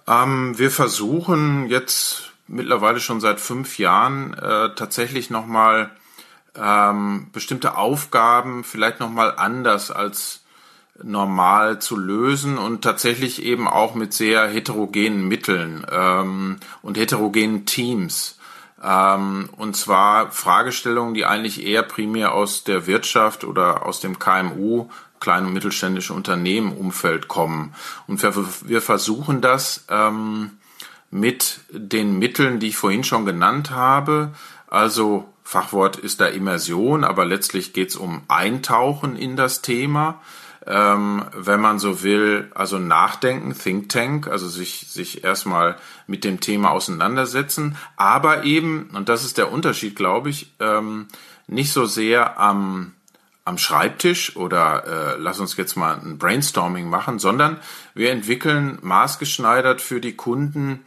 Ähm, 0.09 0.59
wir 0.59 0.71
versuchen 0.71 1.69
jetzt 1.69 2.32
mittlerweile 2.49 3.01
schon 3.01 3.21
seit 3.21 3.41
fünf 3.41 3.79
Jahren 3.79 4.35
äh, 4.35 4.75
tatsächlich 4.75 5.31
nochmal 5.31 5.91
ähm, 6.57 7.29
bestimmte 7.33 7.77
Aufgaben 7.77 8.65
vielleicht 8.65 9.01
nochmal 9.01 9.35
anders 9.37 9.91
als 9.91 10.43
normal 11.03 11.81
zu 11.81 11.97
lösen 11.97 12.59
und 12.59 12.83
tatsächlich 12.83 13.43
eben 13.43 13.67
auch 13.67 13.95
mit 13.95 14.13
sehr 14.13 14.47
heterogenen 14.47 15.27
Mitteln 15.27 15.87
ähm, 15.91 16.59
und 16.83 16.99
heterogenen 16.99 17.65
Teams. 17.65 18.39
Ähm, 18.83 19.49
und 19.57 19.77
zwar 19.77 20.31
Fragestellungen, 20.31 21.15
die 21.15 21.25
eigentlich 21.25 21.65
eher 21.65 21.83
primär 21.83 22.33
aus 22.33 22.65
der 22.65 22.87
Wirtschaft 22.87 23.45
oder 23.45 23.87
aus 23.87 24.01
dem 24.01 24.19
KMU, 24.19 24.89
kleine 25.21 25.47
und 25.47 25.53
mittelständische 25.53 26.13
Unternehmen 26.13 26.77
Umfeld 26.77 27.29
kommen. 27.29 27.75
Und 28.07 28.23
wir, 28.23 28.35
wir 28.63 28.83
versuchen 28.83 29.41
das 29.41 29.85
ähm, 29.89 30.59
mit 31.13 31.61
den 31.71 32.19
Mitteln, 32.19 32.59
die 32.59 32.69
ich 32.69 32.77
vorhin 32.77 33.05
schon 33.05 33.27
genannt 33.27 33.71
habe. 33.71 34.33
Also 34.67 35.29
Fachwort 35.45 35.97
ist 35.97 36.21
da 36.21 36.27
Immersion, 36.27 37.05
aber 37.05 37.27
letztlich 37.27 37.75
geht 37.75 37.91
es 37.91 37.97
um 37.97 38.23
Eintauchen 38.29 39.17
in 39.17 39.37
das 39.37 39.61
Thema. 39.61 40.21
Ähm, 40.67 41.25
wenn 41.37 41.61
man 41.61 41.79
so 41.79 42.03
will, 42.03 42.51
also 42.55 42.79
nachdenken, 42.79 43.53
Think 43.53 43.91
Tank, 43.91 44.27
also 44.27 44.49
sich, 44.49 44.87
sich 44.89 45.23
erstmal 45.23 45.77
mit 46.07 46.25
dem 46.25 46.41
Thema 46.41 46.71
auseinandersetzen, 46.71 47.77
aber 47.97 48.45
eben, 48.45 48.89
und 48.95 49.09
das 49.09 49.25
ist 49.25 49.37
der 49.37 49.53
Unterschied, 49.53 49.97
glaube 49.97 50.31
ich, 50.31 50.55
ähm, 50.61 51.09
nicht 51.47 51.73
so 51.73 51.85
sehr 51.85 52.41
am, 52.41 52.93
am 53.45 53.59
Schreibtisch 53.59 54.37
oder 54.37 54.87
äh, 54.87 55.17
lass 55.19 55.41
uns 55.41 55.57
jetzt 55.57 55.77
mal 55.77 55.99
ein 55.99 56.17
Brainstorming 56.17 56.89
machen, 56.89 57.19
sondern 57.19 57.59
wir 57.93 58.13
entwickeln 58.13 58.79
maßgeschneidert 58.81 59.83
für 59.83 60.01
die 60.01 60.15
Kunden 60.15 60.87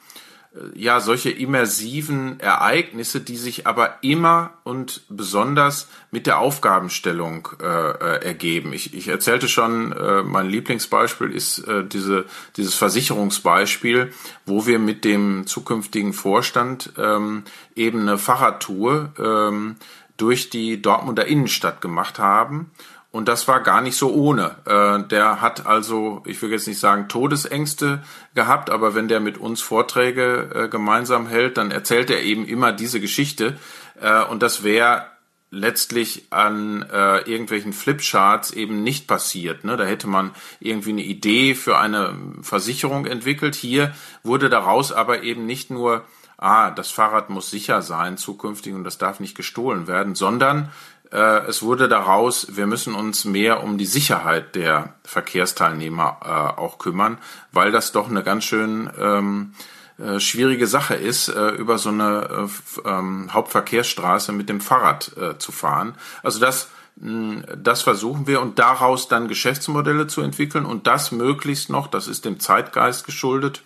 ja 0.74 1.00
solche 1.00 1.30
immersiven 1.30 2.39
Ereignisse, 2.39 3.20
die 3.20 3.36
sich 3.36 3.68
aber 3.68 3.98
immer 4.02 4.54
und 4.63 5.02
besonders 5.10 5.88
mit 6.12 6.28
der 6.28 6.39
Aufgabenstellung 6.39 7.50
äh, 7.62 7.65
äh, 7.65 8.26
ergeben. 8.26 8.72
Ich, 8.74 8.94
ich 8.94 9.08
erzählte 9.08 9.50
schon, 9.50 9.91
äh, 9.91 10.24
mein 10.24 10.50
Lieblingsbeispiel 10.50 11.32
ist 11.32 11.60
äh, 11.60 11.86
diese, 11.86 12.26
dieses 12.56 12.76
Versicherungsbeispiel, 12.76 14.13
wo 14.46 14.65
wir 14.65 14.80
mit 14.80 15.04
dem 15.04 15.46
zukünftigen 15.46 16.13
Vorstand 16.13 16.94
ähm, 16.98 17.44
eben 17.76 18.02
eine 18.02 18.18
Fahrradtour 18.18 19.12
ähm, 19.20 19.76
durch 20.18 20.50
die 20.50 20.82
Dortmunder 20.82 21.26
Innenstadt 21.26 21.82
gemacht 21.82 22.20
haben 22.20 22.72
und 23.15 23.30
das 23.30 23.47
war 23.47 23.62
gar 23.62 23.80
nicht 23.80 23.95
so 23.95 24.13
ohne. 24.13 24.58
Äh, 24.65 25.08
der 25.08 25.39
hat 25.39 25.65
also, 25.65 26.21
ich 26.25 26.41
will 26.41 26.51
jetzt 26.51 26.67
nicht 26.67 26.82
sagen 26.82 27.08
Todesängste 27.08 28.04
gehabt, 28.34 28.69
aber 28.69 28.93
wenn 28.93 29.08
der 29.08 29.21
mit 29.21 29.38
uns 29.38 29.62
Vorträge 29.62 30.49
äh, 30.54 30.67
gemeinsam 30.67 31.25
hält, 31.25 31.56
dann 31.56 31.71
erzählt 31.71 32.10
er 32.10 32.23
eben 32.23 32.45
immer 32.45 32.73
diese 32.73 32.99
Geschichte. 32.99 33.58
Äh, 34.01 34.21
und 34.25 34.43
das 34.43 34.65
wäre 34.65 35.06
letztlich 35.49 36.28
an 36.32 36.82
äh, 36.91 37.19
irgendwelchen 37.19 37.71
Flipcharts 37.71 38.51
eben 38.51 38.84
nicht 38.84 39.08
passiert. 39.08 39.63
Ne? 39.63 39.78
Da 39.78 39.86
hätte 39.86 40.08
man 40.08 40.32
irgendwie 40.60 40.89
eine 40.89 41.04
Idee 41.04 41.56
für 41.56 41.78
eine 41.78 42.13
Versicherung 42.41 43.06
entwickelt. 43.06 43.56
Hier 43.56 43.95
wurde 44.23 44.49
daraus 44.49 44.91
aber 44.91 45.23
eben 45.23 45.45
nicht 45.45 45.71
nur, 45.71 46.04
ah, 46.38 46.69
das 46.69 46.91
Fahrrad 46.91 47.30
muss 47.30 47.49
sicher 47.49 47.82
sein 47.82 48.17
zukünftig 48.17 48.73
und 48.73 48.84
das 48.84 48.97
darf 48.97 49.21
nicht 49.21 49.38
gestohlen 49.38 49.88
werden, 49.88 50.15
sondern 50.15 50.69
es 51.12 51.62
wurde 51.62 51.88
daraus, 51.88 52.56
wir 52.56 52.68
müssen 52.68 52.96
uns 52.96 53.26
mehr 53.26 53.63
um 53.63 53.78
die 53.78 53.86
Sicherheit 53.86 54.56
der 54.56 54.96
Verkehrsteilnehmer 55.04 56.20
äh, 56.22 56.60
auch 56.60 56.78
kümmern, 56.80 57.18
weil 57.52 57.72
das 57.72 57.91
doch 57.91 58.10
eine 58.10 58.24
ganz 58.24 58.44
schön 58.44 58.89
ähm, 59.00 59.54
äh, 59.98 60.20
schwierige 60.20 60.68
Sache 60.68 60.96
ist, 60.96 61.30
äh, 61.30 61.50
über 61.52 61.78
so 61.78 61.89
eine 61.89 62.48
äh, 62.86 62.89
ähm, 62.89 63.30
Hauptverkehrsstraße 63.32 64.34
mit 64.34 64.50
dem 64.50 64.60
Fahrrad 64.60 65.15
äh, 65.18 65.38
zu 65.38 65.52
fahren. 65.52 65.96
Also 66.22 66.39
das 66.39 66.70
das 66.98 67.82
versuchen 67.82 68.26
wir 68.26 68.41
und 68.41 68.58
daraus 68.58 69.10
dann 69.10 69.28
Geschäftsmodelle 69.28 70.08
zu 70.08 70.22
entwickeln 70.22 70.65
und 70.65 70.88
das 70.88 71.12
möglichst 71.12 71.70
noch, 71.70 71.88
das 71.88 72.08
ist 72.08 72.24
dem 72.24 72.39
Zeitgeist 72.39 73.06
geschuldet, 73.06 73.63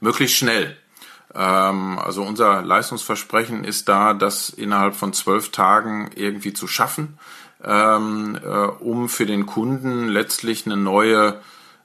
möglichst 0.00 0.36
schnell. 0.36 0.76
Ähm, 1.34 1.98
also 1.98 2.22
unser 2.22 2.62
Leistungsversprechen 2.62 3.64
ist 3.64 3.88
da, 3.88 4.14
das 4.14 4.50
innerhalb 4.50 4.94
von 4.94 5.12
zwölf 5.12 5.50
Tagen 5.50 6.10
irgendwie 6.14 6.52
zu 6.52 6.66
schaffen, 6.66 7.18
ähm, 7.64 8.38
äh, 8.42 8.48
um 8.48 9.08
für 9.08 9.26
den 9.26 9.46
Kunden 9.46 10.08
letztlich 10.08 10.66
eine 10.66 10.76
neue 10.76 11.40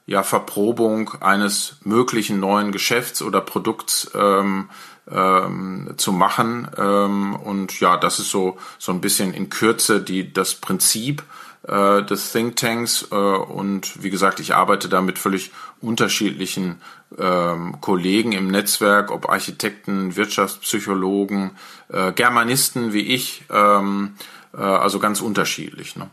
ja, 0.06 0.22
Verprobung 0.22 1.14
eines 1.20 1.76
möglichen 1.84 2.38
neuen 2.40 2.70
Geschäfts 2.70 3.22
oder 3.22 3.40
Produkts 3.40 4.10
ähm, 4.14 4.68
ähm, 5.10 5.94
zu 5.96 6.12
machen. 6.12 6.68
Ähm, 6.76 7.34
und 7.36 7.78
ja, 7.80 7.96
das 7.96 8.18
ist 8.18 8.30
so, 8.30 8.56
so 8.78 8.92
ein 8.92 9.00
bisschen 9.00 9.34
in 9.34 9.50
Kürze 9.50 10.00
die, 10.00 10.32
das 10.32 10.54
Prinzip 10.54 11.24
äh, 11.66 12.02
des 12.02 12.32
Thinktanks. 12.32 13.08
Äh, 13.10 13.14
und 13.14 14.02
wie 14.02 14.10
gesagt, 14.10 14.40
ich 14.40 14.54
arbeite 14.54 14.88
da 14.88 15.00
mit 15.00 15.18
völlig 15.18 15.50
unterschiedlichen 15.80 16.80
ähm, 17.18 17.76
Kollegen 17.80 18.32
im 18.32 18.48
Netzwerk, 18.48 19.10
ob 19.10 19.28
Architekten, 19.28 20.16
Wirtschaftspsychologen, 20.16 21.52
äh, 21.88 22.12
Germanisten 22.12 22.92
wie 22.92 23.14
ich, 23.14 23.44
ähm, 23.50 24.14
äh, 24.54 24.60
also 24.60 24.98
ganz 24.98 25.20
unterschiedlich. 25.20 25.96
Ne? 25.96 26.08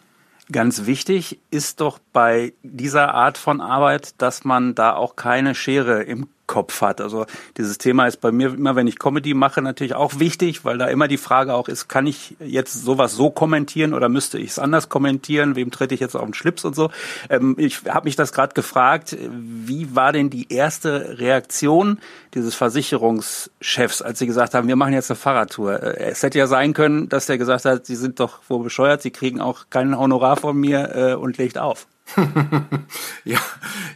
Ganz 0.51 0.85
wichtig 0.85 1.39
ist 1.51 1.81
doch 1.81 1.99
bei 2.11 2.53
dieser 2.63 3.13
Art 3.13 3.37
von 3.37 3.61
Arbeit, 3.61 4.21
dass 4.21 4.43
man 4.43 4.75
da 4.75 4.93
auch 4.93 5.15
keine 5.15 5.55
Schere 5.55 6.03
im 6.03 6.27
Kopf 6.47 6.81
hat. 6.81 7.01
Also 7.01 7.25
dieses 7.57 7.77
Thema 7.77 8.07
ist 8.07 8.19
bei 8.21 8.31
mir 8.31 8.53
immer, 8.53 8.75
wenn 8.75 8.87
ich 8.87 8.99
Comedy 8.99 9.33
mache, 9.33 9.61
natürlich 9.61 9.95
auch 9.95 10.19
wichtig, 10.19 10.65
weil 10.65 10.77
da 10.77 10.87
immer 10.87 11.07
die 11.07 11.17
Frage 11.17 11.53
auch 11.53 11.67
ist, 11.67 11.87
kann 11.87 12.05
ich 12.05 12.35
jetzt 12.39 12.73
sowas 12.73 13.13
so 13.13 13.29
kommentieren 13.29 13.93
oder 13.93 14.09
müsste 14.09 14.37
ich 14.37 14.51
es 14.51 14.59
anders 14.59 14.89
kommentieren? 14.89 15.55
Wem 15.55 15.71
trete 15.71 15.93
ich 15.93 16.01
jetzt 16.01 16.15
auf 16.15 16.23
den 16.23 16.33
Schlips 16.33 16.65
und 16.65 16.75
so? 16.75 16.91
Ähm, 17.29 17.55
ich 17.57 17.85
habe 17.87 18.05
mich 18.05 18.15
das 18.15 18.33
gerade 18.33 18.53
gefragt, 18.53 19.15
wie 19.31 19.95
war 19.95 20.11
denn 20.11 20.29
die 20.29 20.51
erste 20.51 21.17
Reaktion 21.19 21.99
dieses 22.33 22.55
Versicherungschefs, 22.55 24.01
als 24.01 24.19
sie 24.19 24.27
gesagt 24.27 24.53
haben, 24.53 24.67
wir 24.67 24.75
machen 24.75 24.93
jetzt 24.93 25.11
eine 25.11 25.17
Fahrradtour? 25.17 25.81
Äh, 25.81 26.11
es 26.11 26.23
hätte 26.23 26.39
ja 26.39 26.47
sein 26.47 26.73
können, 26.73 27.09
dass 27.09 27.25
der 27.27 27.37
gesagt 27.37 27.65
hat, 27.65 27.85
sie 27.85 27.95
sind 27.95 28.19
doch 28.19 28.39
wohl 28.49 28.63
bescheuert, 28.63 29.01
sie 29.01 29.11
kriegen 29.11 29.39
auch 29.39 29.69
keinen 29.69 29.97
Honorar 29.97 30.35
von 30.35 30.57
mir 30.57 30.95
äh, 30.95 31.13
und 31.13 31.37
legt 31.37 31.57
auf. 31.57 31.87
ja, 33.23 33.39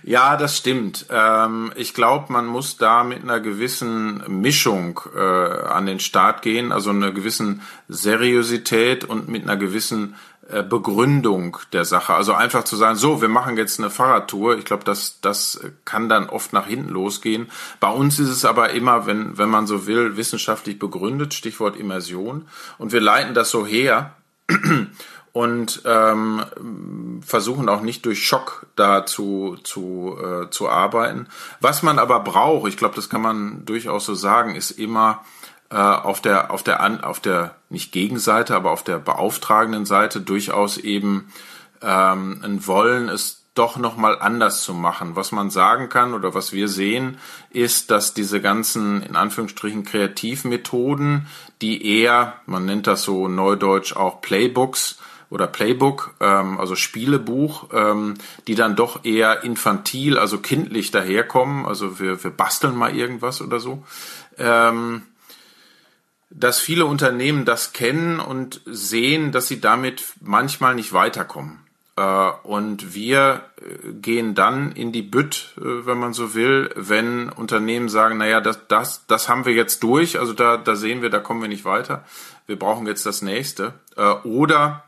ja, 0.03 0.37
das 0.37 0.57
stimmt. 0.57 1.05
Ähm, 1.09 1.71
ich 1.75 1.93
glaube, 1.93 2.31
man 2.31 2.45
muss 2.47 2.77
da 2.77 3.03
mit 3.03 3.21
einer 3.21 3.39
gewissen 3.39 4.23
Mischung 4.27 4.99
äh, 5.15 5.19
an 5.19 5.85
den 5.85 5.99
Start 5.99 6.41
gehen, 6.41 6.71
also 6.71 6.89
einer 6.89 7.11
gewissen 7.11 7.61
Seriosität 7.87 9.03
und 9.03 9.27
mit 9.27 9.43
einer 9.43 9.57
gewissen 9.57 10.15
äh, 10.49 10.63
Begründung 10.63 11.57
der 11.73 11.83
Sache. 11.83 12.13
Also 12.13 12.33
einfach 12.33 12.63
zu 12.63 12.77
sagen, 12.77 12.95
so, 12.95 13.21
wir 13.21 13.27
machen 13.27 13.57
jetzt 13.57 13.79
eine 13.79 13.89
Fahrradtour. 13.89 14.57
Ich 14.57 14.65
glaube, 14.65 14.85
das, 14.85 15.19
das 15.21 15.59
kann 15.83 16.07
dann 16.07 16.29
oft 16.29 16.53
nach 16.53 16.67
hinten 16.67 16.89
losgehen. 16.89 17.47
Bei 17.81 17.89
uns 17.89 18.17
ist 18.17 18.29
es 18.29 18.45
aber 18.45 18.69
immer, 18.69 19.05
wenn, 19.05 19.37
wenn 19.37 19.49
man 19.49 19.67
so 19.67 19.85
will, 19.87 20.15
wissenschaftlich 20.15 20.79
begründet, 20.79 21.33
Stichwort 21.33 21.75
Immersion. 21.75 22.47
Und 22.77 22.93
wir 22.93 23.01
leiten 23.01 23.33
das 23.33 23.51
so 23.51 23.65
her 23.65 24.15
und 25.37 25.83
ähm, 25.85 27.21
versuchen 27.23 27.69
auch 27.69 27.81
nicht 27.81 28.07
durch 28.07 28.25
Schock 28.25 28.65
da 28.75 29.05
zu, 29.05 29.55
zu, 29.63 30.17
äh, 30.19 30.49
zu 30.49 30.67
arbeiten. 30.67 31.27
Was 31.61 31.83
man 31.83 31.99
aber 31.99 32.21
braucht, 32.21 32.67
ich 32.67 32.75
glaube, 32.75 32.95
das 32.95 33.07
kann 33.07 33.21
man 33.21 33.63
durchaus 33.63 34.07
so 34.07 34.15
sagen, 34.15 34.55
ist 34.55 34.71
immer 34.71 35.23
äh, 35.69 35.75
auf 35.75 36.21
der 36.21 36.49
auf 36.49 36.63
der 36.63 37.07
auf 37.07 37.19
der 37.19 37.53
nicht 37.69 37.91
Gegenseite, 37.91 38.55
aber 38.55 38.71
auf 38.71 38.83
der 38.83 38.97
beauftragenden 38.97 39.85
Seite 39.85 40.21
durchaus 40.21 40.77
eben 40.79 41.31
ähm, 41.83 42.41
ein 42.43 42.65
Wollen, 42.65 43.07
es 43.07 43.43
doch 43.53 43.77
nochmal 43.77 44.17
anders 44.19 44.63
zu 44.63 44.73
machen. 44.73 45.15
Was 45.15 45.31
man 45.31 45.51
sagen 45.51 45.87
kann 45.87 46.15
oder 46.15 46.33
was 46.33 46.51
wir 46.51 46.67
sehen, 46.67 47.19
ist, 47.51 47.91
dass 47.91 48.15
diese 48.15 48.41
ganzen, 48.41 49.03
in 49.03 49.15
Anführungsstrichen, 49.15 49.83
Kreativmethoden, 49.83 51.27
die 51.61 51.99
eher, 51.99 52.33
man 52.47 52.65
nennt 52.65 52.87
das 52.87 53.03
so 53.03 53.27
neudeutsch 53.27 53.95
auch 53.95 54.21
Playbooks, 54.21 54.97
oder 55.29 55.47
Playbook, 55.47 56.15
ähm, 56.19 56.59
also 56.59 56.75
Spielebuch, 56.75 57.65
ähm, 57.73 58.15
die 58.47 58.55
dann 58.55 58.75
doch 58.75 59.03
eher 59.03 59.43
infantil, 59.43 60.17
also 60.17 60.39
kindlich 60.39 60.91
daherkommen. 60.91 61.65
Also 61.65 61.99
wir, 61.99 62.23
wir 62.23 62.31
basteln 62.31 62.75
mal 62.75 62.95
irgendwas 62.95 63.41
oder 63.41 63.59
so. 63.59 63.83
Ähm, 64.37 65.03
dass 66.29 66.59
viele 66.59 66.85
Unternehmen 66.85 67.45
das 67.45 67.73
kennen 67.73 68.19
und 68.19 68.61
sehen, 68.65 69.31
dass 69.31 69.47
sie 69.47 69.61
damit 69.61 70.03
manchmal 70.21 70.75
nicht 70.75 70.93
weiterkommen. 70.93 71.59
Äh, 71.97 72.31
und 72.43 72.93
wir 72.93 73.43
äh, 73.57 73.91
gehen 73.93 74.35
dann 74.35 74.71
in 74.71 74.91
die 74.91 75.01
Bütt, 75.01 75.53
äh, 75.57 75.85
wenn 75.85 75.97
man 75.97 76.13
so 76.13 76.35
will, 76.35 76.69
wenn 76.75 77.29
Unternehmen 77.29 77.89
sagen, 77.89 78.17
naja, 78.17 78.39
das, 78.39 78.67
das, 78.67 79.05
das 79.07 79.27
haben 79.27 79.45
wir 79.45 79.53
jetzt 79.53 79.83
durch, 79.83 80.19
also 80.19 80.33
da, 80.33 80.57
da 80.57 80.75
sehen 80.75 81.01
wir, 81.01 81.09
da 81.09 81.19
kommen 81.19 81.41
wir 81.41 81.49
nicht 81.49 81.65
weiter. 81.65 82.05
Wir 82.45 82.57
brauchen 82.57 82.87
jetzt 82.87 83.05
das 83.05 83.21
nächste. 83.21 83.73
Oder 84.23 84.85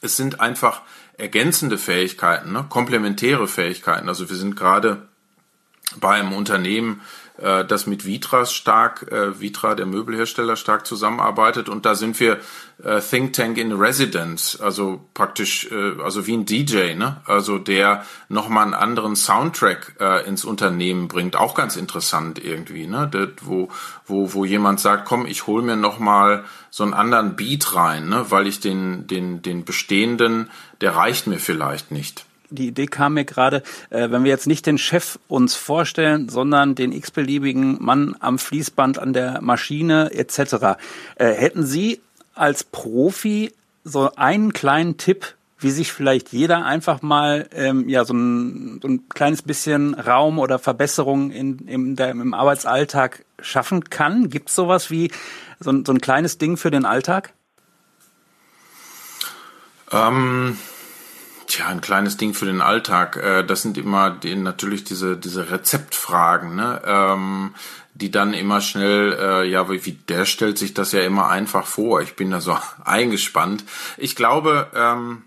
es 0.00 0.16
sind 0.16 0.40
einfach 0.40 0.82
ergänzende 1.16 1.78
Fähigkeiten, 1.78 2.52
ne? 2.52 2.66
komplementäre 2.68 3.48
Fähigkeiten. 3.48 4.08
Also 4.08 4.28
wir 4.28 4.36
sind 4.36 4.56
gerade 4.56 5.08
bei 5.96 6.16
einem 6.20 6.32
Unternehmen, 6.32 7.02
äh, 7.38 7.64
das 7.64 7.86
mit 7.86 8.06
Vitras 8.06 8.52
stark, 8.52 9.10
äh, 9.10 9.40
Vitra, 9.40 9.74
der 9.74 9.86
Möbelhersteller, 9.86 10.56
stark 10.56 10.86
zusammenarbeitet. 10.86 11.68
Und 11.68 11.84
da 11.84 11.94
sind 11.94 12.20
wir 12.20 12.38
äh, 12.82 13.00
Think 13.00 13.32
Tank 13.32 13.58
in 13.58 13.72
Residence, 13.72 14.60
also 14.60 15.00
praktisch, 15.14 15.70
äh, 15.70 16.00
also 16.02 16.26
wie 16.26 16.36
ein 16.36 16.46
DJ, 16.46 16.94
ne? 16.94 17.20
Also 17.26 17.58
der 17.58 18.04
nochmal 18.28 18.64
einen 18.64 18.74
anderen 18.74 19.16
Soundtrack 19.16 19.96
äh, 20.00 20.26
ins 20.28 20.44
Unternehmen 20.44 21.08
bringt. 21.08 21.36
Auch 21.36 21.54
ganz 21.54 21.76
interessant 21.76 22.42
irgendwie, 22.42 22.86
ne? 22.86 23.08
Das, 23.10 23.28
wo, 23.42 23.68
wo, 24.06 24.32
wo 24.32 24.44
jemand 24.44 24.78
sagt, 24.80 25.04
komm, 25.04 25.26
ich 25.26 25.46
hol 25.46 25.62
mir 25.62 25.76
nochmal 25.76 26.44
so 26.70 26.84
einen 26.84 26.94
anderen 26.94 27.36
Beat 27.36 27.74
rein, 27.74 28.08
ne? 28.08 28.26
Weil 28.30 28.46
ich 28.46 28.60
den, 28.60 29.06
den, 29.06 29.42
den 29.42 29.64
bestehenden, 29.64 30.50
der 30.80 30.94
reicht 30.94 31.26
mir 31.26 31.38
vielleicht 31.38 31.90
nicht 31.90 32.26
die 32.54 32.68
Idee 32.68 32.86
kam 32.86 33.14
mir 33.14 33.24
gerade, 33.24 33.62
äh, 33.90 34.10
wenn 34.10 34.24
wir 34.24 34.30
jetzt 34.30 34.46
nicht 34.46 34.66
den 34.66 34.78
Chef 34.78 35.18
uns 35.28 35.54
vorstellen, 35.54 36.28
sondern 36.28 36.74
den 36.74 36.92
x-beliebigen 36.92 37.82
Mann 37.82 38.16
am 38.20 38.38
Fließband, 38.38 38.98
an 38.98 39.12
der 39.12 39.40
Maschine 39.42 40.12
etc. 40.12 40.78
Äh, 41.16 41.32
hätten 41.32 41.64
Sie 41.64 42.00
als 42.34 42.64
Profi 42.64 43.52
so 43.84 44.10
einen 44.16 44.52
kleinen 44.52 44.96
Tipp, 44.96 45.34
wie 45.58 45.70
sich 45.70 45.92
vielleicht 45.92 46.32
jeder 46.32 46.64
einfach 46.66 47.00
mal 47.02 47.48
ähm, 47.52 47.88
ja 47.88 48.04
so 48.04 48.12
ein, 48.14 48.80
so 48.82 48.88
ein 48.88 49.08
kleines 49.08 49.42
bisschen 49.42 49.94
Raum 49.94 50.38
oder 50.38 50.58
Verbesserung 50.58 51.30
in, 51.30 51.58
in 51.66 51.96
der, 51.96 52.10
im 52.10 52.34
Arbeitsalltag 52.34 53.24
schaffen 53.40 53.84
kann? 53.84 54.28
Gibt 54.28 54.48
es 54.48 54.54
sowas 54.54 54.90
wie 54.90 55.10
so 55.60 55.70
ein, 55.70 55.84
so 55.84 55.92
ein 55.92 56.00
kleines 56.00 56.38
Ding 56.38 56.56
für 56.56 56.70
den 56.70 56.84
Alltag? 56.84 57.32
Ähm 59.90 60.58
Tja, 61.46 61.66
ein 61.66 61.80
kleines 61.80 62.16
Ding 62.16 62.34
für 62.34 62.46
den 62.46 62.60
Alltag. 62.60 63.16
Äh, 63.16 63.44
das 63.44 63.62
sind 63.62 63.78
immer 63.78 64.10
die, 64.10 64.34
natürlich 64.34 64.84
diese, 64.84 65.16
diese 65.16 65.50
Rezeptfragen, 65.50 66.54
ne? 66.54 66.82
Ähm, 66.84 67.54
die 67.94 68.10
dann 68.10 68.34
immer 68.34 68.60
schnell, 68.60 69.12
äh, 69.12 69.48
ja, 69.48 69.70
wie, 69.70 69.84
wie 69.86 69.92
der 69.92 70.24
stellt 70.24 70.58
sich 70.58 70.74
das 70.74 70.90
ja 70.90 71.02
immer 71.02 71.28
einfach 71.28 71.66
vor. 71.66 72.00
Ich 72.00 72.16
bin 72.16 72.30
da 72.30 72.40
so 72.40 72.58
eingespannt. 72.84 73.64
Ich 73.96 74.16
glaube, 74.16 74.68
ähm, 74.74 75.22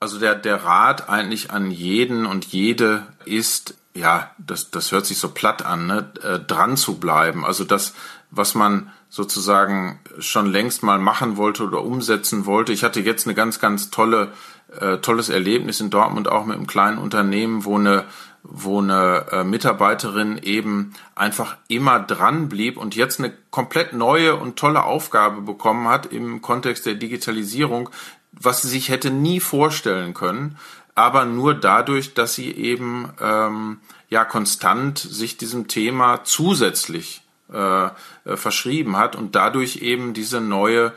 also 0.00 0.18
der, 0.18 0.34
der 0.34 0.64
Rat 0.64 1.08
eigentlich 1.08 1.52
an 1.52 1.70
jeden 1.70 2.26
und 2.26 2.44
jede 2.46 3.06
ist, 3.24 3.74
ja, 3.94 4.32
das, 4.38 4.72
das 4.72 4.90
hört 4.90 5.06
sich 5.06 5.18
so 5.18 5.28
platt 5.28 5.64
an, 5.64 5.86
ne? 5.86 6.10
äh, 6.24 6.40
dran 6.40 6.76
zu 6.76 6.98
bleiben. 6.98 7.44
Also 7.44 7.62
das, 7.62 7.94
was 8.30 8.56
man 8.56 8.90
sozusagen 9.08 10.00
schon 10.18 10.50
längst 10.50 10.82
mal 10.82 10.98
machen 10.98 11.36
wollte 11.36 11.64
oder 11.64 11.82
umsetzen 11.82 12.46
wollte. 12.46 12.72
Ich 12.72 12.82
hatte 12.82 13.00
jetzt 13.00 13.26
eine 13.26 13.34
ganz, 13.34 13.60
ganz 13.60 13.90
tolle 13.90 14.32
äh, 14.80 14.98
tolles 14.98 15.28
Erlebnis 15.28 15.80
in 15.80 15.90
Dortmund 15.90 16.28
auch 16.28 16.46
mit 16.46 16.56
einem 16.56 16.66
kleinen 16.66 16.98
Unternehmen, 16.98 17.64
wo 17.64 17.76
eine 17.76 18.04
wo 18.44 18.80
eine 18.80 19.26
äh, 19.30 19.44
Mitarbeiterin 19.44 20.38
eben 20.38 20.94
einfach 21.14 21.56
immer 21.68 22.00
dran 22.00 22.48
blieb 22.48 22.76
und 22.76 22.96
jetzt 22.96 23.20
eine 23.20 23.32
komplett 23.50 23.92
neue 23.92 24.36
und 24.36 24.56
tolle 24.56 24.82
Aufgabe 24.82 25.42
bekommen 25.42 25.88
hat 25.88 26.06
im 26.06 26.42
Kontext 26.42 26.84
der 26.86 26.94
Digitalisierung, 26.94 27.88
was 28.32 28.62
sie 28.62 28.68
sich 28.68 28.88
hätte 28.88 29.10
nie 29.10 29.38
vorstellen 29.38 30.12
können, 30.12 30.58
aber 30.94 31.24
nur 31.24 31.54
dadurch, 31.54 32.14
dass 32.14 32.34
sie 32.34 32.50
eben 32.50 33.10
ähm, 33.20 33.78
ja 34.10 34.24
konstant 34.24 34.98
sich 34.98 35.36
diesem 35.36 35.68
Thema 35.68 36.24
zusätzlich 36.24 37.22
äh, 37.52 37.86
äh 37.86 37.90
verschrieben 38.34 38.96
hat 38.96 39.14
und 39.14 39.36
dadurch 39.36 39.76
eben 39.76 40.14
diese 40.14 40.40
neue 40.40 40.92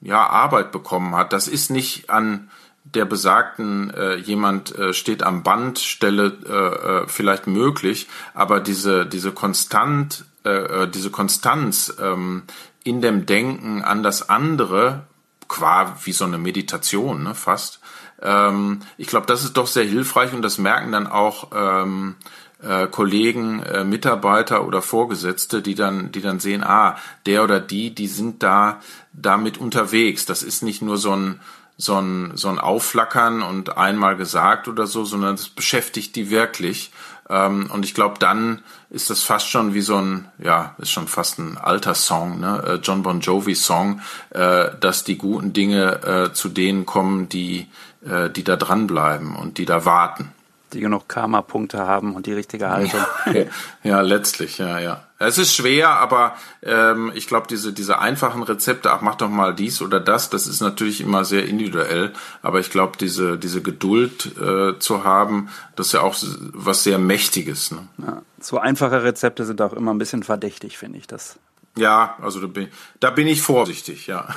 ja 0.00 0.26
Arbeit 0.26 0.72
bekommen 0.72 1.14
hat. 1.14 1.32
Das 1.32 1.48
ist 1.48 1.70
nicht 1.70 2.10
an 2.10 2.50
der 2.94 3.04
besagten 3.04 3.90
äh, 3.90 4.16
jemand 4.16 4.76
äh, 4.78 4.92
steht 4.92 5.22
am 5.22 5.42
Band 5.42 5.78
Stelle 5.78 6.36
äh, 6.46 6.52
äh, 6.52 7.08
vielleicht 7.08 7.46
möglich, 7.46 8.08
aber 8.34 8.60
diese 8.60 9.06
diese 9.06 9.32
konstant 9.32 10.24
äh, 10.44 10.84
äh, 10.84 10.88
diese 10.88 11.10
Konstanz 11.10 11.94
ähm, 12.00 12.44
in 12.84 13.00
dem 13.00 13.26
Denken 13.26 13.82
an 13.82 14.02
das 14.02 14.28
andere 14.28 15.06
qua 15.48 15.96
wie 16.04 16.12
so 16.12 16.24
eine 16.24 16.38
Meditation 16.38 17.22
ne, 17.24 17.34
fast 17.34 17.80
ähm, 18.22 18.80
ich 18.96 19.08
glaube 19.08 19.26
das 19.26 19.44
ist 19.44 19.56
doch 19.56 19.66
sehr 19.66 19.84
hilfreich 19.84 20.32
und 20.32 20.42
das 20.42 20.58
merken 20.58 20.92
dann 20.92 21.06
auch 21.06 21.50
ähm, 21.54 22.16
äh, 22.62 22.86
Kollegen, 22.88 23.62
äh, 23.62 23.84
Mitarbeiter 23.84 24.66
oder 24.66 24.82
Vorgesetzte, 24.82 25.62
die 25.62 25.74
dann, 25.74 26.10
die 26.10 26.20
dann 26.20 26.40
sehen, 26.40 26.64
ah, 26.64 26.96
der 27.26 27.44
oder 27.44 27.60
die, 27.60 27.94
die 27.94 28.08
sind 28.08 28.42
da 28.42 28.80
damit 29.12 29.58
unterwegs. 29.58 30.26
Das 30.26 30.42
ist 30.42 30.62
nicht 30.62 30.82
nur 30.82 30.96
so 30.96 31.12
ein 31.14 31.40
so 31.80 31.96
ein, 31.96 32.32
so 32.34 32.48
ein 32.48 32.58
Aufflackern 32.58 33.40
und 33.42 33.78
einmal 33.78 34.16
gesagt 34.16 34.66
oder 34.66 34.88
so, 34.88 35.04
sondern 35.04 35.36
das 35.36 35.48
beschäftigt 35.48 36.16
die 36.16 36.28
wirklich. 36.28 36.90
Ähm, 37.30 37.70
und 37.72 37.84
ich 37.84 37.94
glaube, 37.94 38.16
dann 38.18 38.62
ist 38.90 39.10
das 39.10 39.22
fast 39.22 39.48
schon 39.48 39.74
wie 39.74 39.80
so 39.80 39.96
ein, 39.96 40.28
ja, 40.38 40.74
ist 40.78 40.90
schon 40.90 41.06
fast 41.06 41.38
ein 41.38 41.56
alter 41.56 41.94
Song, 41.94 42.40
ne? 42.40 42.62
Äh, 42.66 42.74
John 42.82 43.02
Bon 43.02 43.20
Jovi 43.20 43.54
Song, 43.54 44.00
äh, 44.30 44.70
dass 44.80 45.04
die 45.04 45.18
guten 45.18 45.52
Dinge 45.52 46.02
äh, 46.02 46.32
zu 46.32 46.48
denen 46.48 46.84
kommen, 46.84 47.28
die, 47.28 47.68
äh, 48.04 48.28
die 48.28 48.44
da 48.44 48.56
dranbleiben 48.56 49.36
und 49.36 49.58
die 49.58 49.64
da 49.64 49.84
warten 49.84 50.32
die 50.72 50.80
genug 50.80 51.08
Karma-Punkte 51.08 51.78
haben 51.78 52.14
und 52.14 52.26
die 52.26 52.32
richtige 52.32 52.68
Haltung. 52.68 53.00
Ja, 53.26 53.44
ja, 53.82 54.00
letztlich, 54.00 54.58
ja, 54.58 54.78
ja. 54.78 55.04
Es 55.18 55.36
ist 55.36 55.54
schwer, 55.54 55.90
aber 55.90 56.36
ähm, 56.62 57.10
ich 57.14 57.26
glaube, 57.26 57.46
diese, 57.48 57.72
diese 57.72 57.98
einfachen 57.98 58.42
Rezepte, 58.42 58.92
ach, 58.92 59.00
mach 59.00 59.16
doch 59.16 59.28
mal 59.28 59.54
dies 59.54 59.82
oder 59.82 59.98
das, 60.00 60.30
das 60.30 60.46
ist 60.46 60.60
natürlich 60.60 61.00
immer 61.00 61.24
sehr 61.24 61.46
individuell. 61.46 62.12
Aber 62.42 62.60
ich 62.60 62.70
glaube, 62.70 62.96
diese, 62.98 63.36
diese 63.36 63.60
Geduld 63.60 64.36
äh, 64.40 64.78
zu 64.78 65.04
haben, 65.04 65.48
das 65.76 65.88
ist 65.88 65.92
ja 65.94 66.00
auch 66.02 66.16
was 66.52 66.84
sehr 66.84 66.98
Mächtiges. 66.98 67.72
Ne? 67.72 67.88
Ja, 67.98 68.22
so 68.40 68.58
einfache 68.58 69.02
Rezepte 69.02 69.44
sind 69.44 69.60
auch 69.60 69.72
immer 69.72 69.92
ein 69.92 69.98
bisschen 69.98 70.22
verdächtig, 70.22 70.78
finde 70.78 70.98
ich 70.98 71.06
das. 71.06 71.38
Ja, 71.76 72.16
also 72.22 72.40
da 72.40 72.46
bin, 72.46 72.68
da 73.00 73.10
bin 73.10 73.26
ich 73.26 73.42
vorsichtig, 73.42 74.06
ja. 74.06 74.28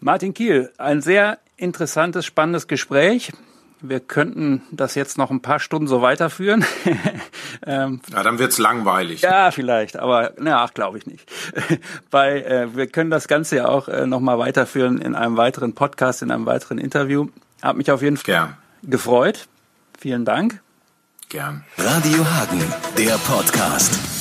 Martin 0.00 0.34
Kiel, 0.34 0.70
ein 0.78 1.00
sehr 1.00 1.38
interessantes, 1.56 2.26
spannendes 2.26 2.66
Gespräch 2.66 3.32
wir 3.88 4.00
könnten 4.00 4.62
das 4.70 4.94
jetzt 4.94 5.18
noch 5.18 5.30
ein 5.30 5.40
paar 5.40 5.60
Stunden 5.60 5.86
so 5.86 6.02
weiterführen. 6.02 6.64
ähm, 7.66 8.00
ja, 8.12 8.22
dann 8.22 8.38
wird's 8.38 8.58
langweilig. 8.58 9.22
Ja, 9.22 9.50
vielleicht, 9.50 9.96
aber 9.96 10.32
na, 10.38 10.66
glaube 10.72 10.98
ich 10.98 11.06
nicht. 11.06 11.30
Bei, 12.10 12.42
äh, 12.42 12.74
wir 12.74 12.86
können 12.86 13.10
das 13.10 13.28
Ganze 13.28 13.56
ja 13.56 13.68
auch 13.68 13.88
äh, 13.88 14.06
noch 14.06 14.20
mal 14.20 14.38
weiterführen 14.38 15.00
in 15.00 15.14
einem 15.14 15.36
weiteren 15.36 15.74
Podcast, 15.74 16.22
in 16.22 16.30
einem 16.30 16.46
weiteren 16.46 16.78
Interview. 16.78 17.28
Hab 17.62 17.76
mich 17.76 17.90
auf 17.90 18.02
jeden 18.02 18.16
Fall 18.16 18.24
Gern. 18.24 18.56
gefreut. 18.82 19.46
Vielen 19.98 20.24
Dank. 20.24 20.60
Gern. 21.28 21.64
Radio 21.78 22.24
Hagen, 22.24 22.62
der 22.96 23.16
Podcast. 23.18 24.13